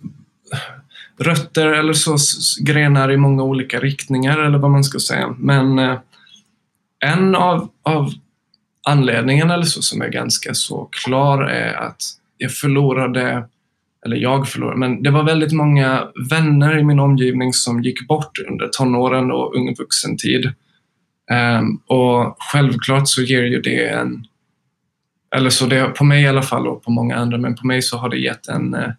rötter 1.20 1.68
eller 1.68 1.94
så 1.94 2.18
grenar 2.64 3.12
i 3.12 3.18
många 3.18 3.44
olika 3.44 3.80
riktningar 3.80 4.38
eller 4.38 4.58
vad 4.58 4.72
man 4.72 4.84
ska 4.84 5.00
säga. 5.00 5.36
Men 5.38 5.80
eh, 5.80 6.00
en 7.06 7.36
av, 7.36 7.70
av 7.84 8.12
anledningarna 8.88 9.54
eller 9.54 9.66
så 9.66 9.82
som 9.82 10.02
är 10.02 10.10
ganska 10.10 10.54
så 10.54 10.90
klar 10.92 11.44
är 11.44 11.74
att 11.74 12.02
jag 12.38 12.52
förlorade 12.52 13.48
eller 14.08 14.18
jag 14.18 14.48
förlorade, 14.48 14.78
men 14.78 15.04
det 15.04 15.12
var 15.12 15.24
väldigt 15.24 15.52
många 15.52 16.08
vänner 16.30 16.80
i 16.80 16.84
min 16.84 17.00
omgivning 17.00 17.54
som 17.54 17.84
gick 17.84 18.08
bort 18.08 18.40
under 18.50 18.68
tonåren 18.68 19.32
och 19.32 19.56
ung 19.56 19.76
vuxentid. 19.76 20.46
Um, 20.46 20.54
ehm, 21.38 21.78
och 21.88 22.36
självklart 22.40 23.08
så 23.08 23.22
ger 23.22 23.44
ju 23.44 23.62
det 23.62 23.90
en, 23.90 24.26
eller 25.36 25.50
så 25.50 25.66
det, 25.66 25.86
på 25.86 26.04
mig 26.04 26.24
i 26.24 26.28
alla 26.28 26.42
fall 26.42 26.68
och 26.68 26.84
på 26.84 26.92
många 26.92 27.16
andra, 27.16 27.38
men 27.38 27.56
på 27.56 27.68
mig 27.68 27.82
så 27.82 27.98
har 27.98 28.10
det 28.10 28.18
gett 28.18 28.48
en, 28.48 28.74
eh, 28.74 28.90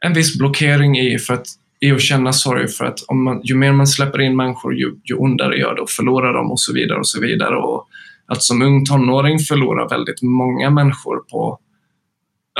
en 0.00 0.12
viss 0.12 0.38
blockering 0.38 0.98
i, 0.98 1.18
för 1.18 1.34
att, 1.34 1.46
i 1.80 1.92
att 1.92 2.00
känna 2.00 2.32
sorg 2.32 2.68
för 2.68 2.84
att 2.84 2.98
om 3.08 3.24
man, 3.24 3.40
ju 3.44 3.54
mer 3.54 3.72
man 3.72 3.86
släpper 3.86 4.20
in 4.20 4.36
människor 4.36 4.74
ju, 4.74 4.94
ju 5.04 5.14
ondare 5.14 5.58
gör 5.58 5.74
det 5.74 5.80
och 5.80 5.90
förlorar 5.90 6.34
dem 6.34 6.50
och 6.50 6.60
så 6.60 6.72
vidare 6.72 6.98
och 6.98 7.08
så 7.08 7.20
vidare. 7.20 7.56
Och 7.56 7.88
att 8.26 8.42
som 8.42 8.62
ung 8.62 8.84
tonåring 8.84 9.38
förlora 9.38 9.88
väldigt 9.88 10.22
många 10.22 10.70
människor 10.70 11.16
på 11.30 11.58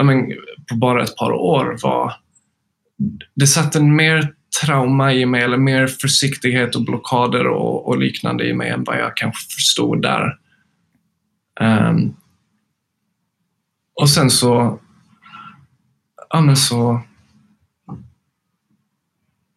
men, 0.05 0.33
på 0.69 0.77
bara 0.77 1.03
ett 1.03 1.17
par 1.17 1.33
år 1.33 1.79
var... 1.83 2.13
Det 3.35 3.47
satte 3.47 3.81
mer 3.81 4.33
trauma 4.63 5.13
i 5.13 5.27
mig, 5.27 5.43
eller 5.43 5.57
mer 5.57 5.87
försiktighet 5.87 6.77
och 6.77 6.85
blockader 6.85 7.47
och, 7.47 7.89
och 7.89 7.99
liknande 7.99 8.49
i 8.49 8.55
mig 8.55 8.71
än 8.71 8.85
vad 8.85 8.99
jag 8.99 9.17
kanske 9.17 9.55
förstod 9.55 10.03
där. 10.03 10.39
Um, 11.61 12.17
och 14.01 14.11
sen 14.11 14.31
så... 14.31 14.81
Ja, 16.31 16.41
men 16.41 16.57
så 16.57 17.01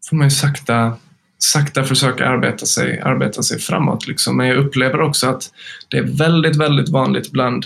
får 0.09 0.15
man 0.15 0.27
ju 0.27 0.31
sakta, 0.31 0.97
sakta 1.37 1.83
försöka 1.83 2.27
arbeta 2.27 2.65
sig, 2.65 2.99
arbeta 2.99 3.43
sig 3.43 3.59
framåt. 3.59 4.07
Liksom. 4.07 4.37
Men 4.37 4.47
jag 4.47 4.57
upplever 4.57 5.01
också 5.01 5.29
att 5.29 5.43
det 5.87 5.97
är 5.97 6.17
väldigt, 6.17 6.55
väldigt 6.55 6.89
vanligt 6.89 7.31
bland 7.31 7.65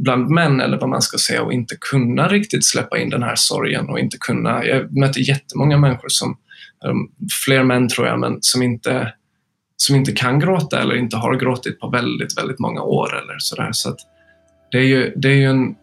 bland 0.00 0.30
män 0.30 0.60
eller 0.60 0.78
vad 0.78 0.88
man 0.88 1.02
ska 1.02 1.18
säga 1.18 1.42
och 1.42 1.52
inte 1.52 1.76
kunna 1.80 2.28
riktigt 2.28 2.64
släppa 2.64 2.98
in 2.98 3.10
den 3.10 3.22
här 3.22 3.34
sorgen 3.36 3.88
och 3.88 3.98
inte 3.98 4.16
kunna. 4.20 4.64
Jag 4.64 4.96
möter 4.96 5.20
jättemånga 5.20 5.78
människor 5.78 6.08
som, 6.08 6.36
fler 7.44 7.62
män 7.62 7.88
tror 7.88 8.06
jag, 8.06 8.20
men 8.20 8.38
som 8.40 8.62
inte, 8.62 9.12
som 9.76 9.96
inte 9.96 10.12
kan 10.12 10.40
gråta 10.40 10.80
eller 10.80 10.94
inte 10.94 11.16
har 11.16 11.36
gråtit 11.36 11.80
på 11.80 11.88
väldigt, 11.88 12.38
väldigt 12.38 12.58
många 12.58 12.82
år 12.82 13.18
eller 13.22 13.38
sådär. 13.38 13.68
Så 13.72 13.88
att 13.88 13.98
det 14.70 14.78
är 14.78 14.84
ju, 14.84 15.12
det 15.16 15.28
är 15.28 15.36
ju 15.36 15.44
en, 15.44 15.74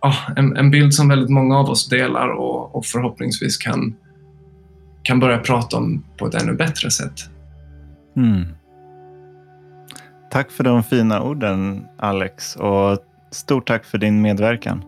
oh, 0.00 0.30
en, 0.36 0.56
en, 0.56 0.70
bild 0.70 0.94
som 0.94 1.08
väldigt 1.08 1.30
många 1.30 1.58
av 1.58 1.70
oss 1.70 1.88
delar 1.88 2.28
och, 2.28 2.76
och 2.76 2.86
förhoppningsvis 2.86 3.56
kan, 3.56 3.96
kan 5.02 5.20
börja 5.20 5.38
prata 5.38 5.76
om 5.76 6.04
på 6.18 6.26
ett 6.26 6.42
ännu 6.42 6.52
bättre 6.52 6.90
sätt. 6.90 7.20
Mm. 8.16 8.46
Tack 10.32 10.50
för 10.50 10.64
de 10.64 10.82
fina 10.82 11.22
orden 11.22 11.86
Alex 11.98 12.56
och 12.56 12.98
stort 13.30 13.66
tack 13.66 13.84
för 13.84 13.98
din 13.98 14.22
medverkan. 14.22 14.84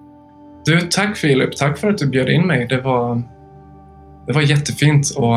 Du, 0.64 0.80
tack 0.80 1.16
Filip. 1.16 1.56
Tack 1.56 1.78
för 1.78 1.90
att 1.90 1.98
du 1.98 2.06
bjöd 2.06 2.28
in 2.28 2.46
mig. 2.46 2.66
Det 2.68 2.80
var, 2.80 3.22
det 4.26 4.32
var 4.32 4.42
jättefint 4.42 5.10
och, 5.16 5.34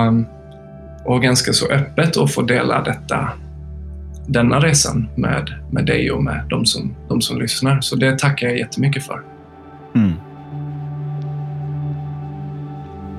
och 1.05 1.21
ganska 1.21 1.53
så 1.53 1.67
öppet 1.67 2.17
att 2.17 2.33
få 2.33 2.41
dela 2.41 2.81
detta, 2.81 3.29
denna 4.27 4.59
resan 4.59 5.09
med, 5.15 5.53
med 5.71 5.85
dig 5.85 6.11
och 6.11 6.23
med 6.23 6.45
de 6.49 6.65
som, 6.65 6.95
de 7.09 7.21
som 7.21 7.39
lyssnar. 7.39 7.81
Så 7.81 7.95
det 7.95 8.19
tackar 8.19 8.47
jag 8.47 8.57
jättemycket 8.57 9.03
för. 9.03 9.21
Mm. 9.95 10.13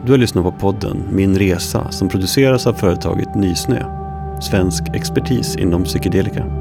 Du 0.07 0.13
har 0.13 0.19
lyssnat 0.19 0.45
på 0.45 0.53
podden 0.53 1.05
Min 1.13 1.39
Resa 1.39 1.91
som 1.91 2.09
produceras 2.09 2.67
av 2.67 2.73
företaget 2.73 3.35
Nysnö, 3.35 3.83
svensk 4.41 4.83
expertis 4.95 5.57
inom 5.57 5.85
psykedelika. 5.85 6.58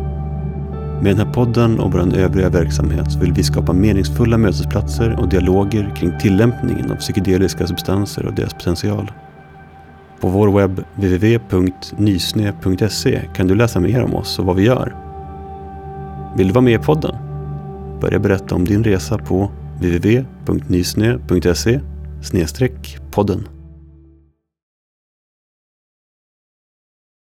Med 1.01 1.15
den 1.15 1.27
här 1.27 1.33
podden 1.33 1.79
och 1.79 1.93
vår 1.93 2.17
övriga 2.17 2.49
verksamhet 2.49 3.15
vill 3.15 3.33
vi 3.33 3.43
skapa 3.43 3.73
meningsfulla 3.73 4.38
mötesplatser 4.38 5.19
och 5.19 5.29
dialoger 5.29 5.95
kring 5.95 6.19
tillämpningen 6.19 6.91
av 6.91 6.95
psykedeliska 6.95 7.67
substanser 7.67 8.25
och 8.25 8.33
deras 8.33 8.53
potential. 8.53 9.12
På 10.21 10.29
vår 10.29 10.60
webb 10.60 10.83
www.nysne.se 10.95 12.49
kan 13.36 13.47
du 13.47 13.55
läsa 13.55 13.79
mer 13.79 14.03
om 14.03 14.15
oss 14.15 14.39
och 14.39 14.45
vad 14.45 14.55
vi 14.55 14.63
gör. 14.63 14.95
Vill 16.38 16.47
du 16.47 16.53
vara 16.53 16.62
med 16.62 16.81
i 16.81 16.83
podden? 16.83 17.15
Börja 18.01 18.19
berätta 18.19 18.55
om 18.55 18.65
din 18.65 18.83
resa 18.83 19.17
på 19.17 19.51
www.nysne.se 19.79 21.79
podden. 23.12 23.57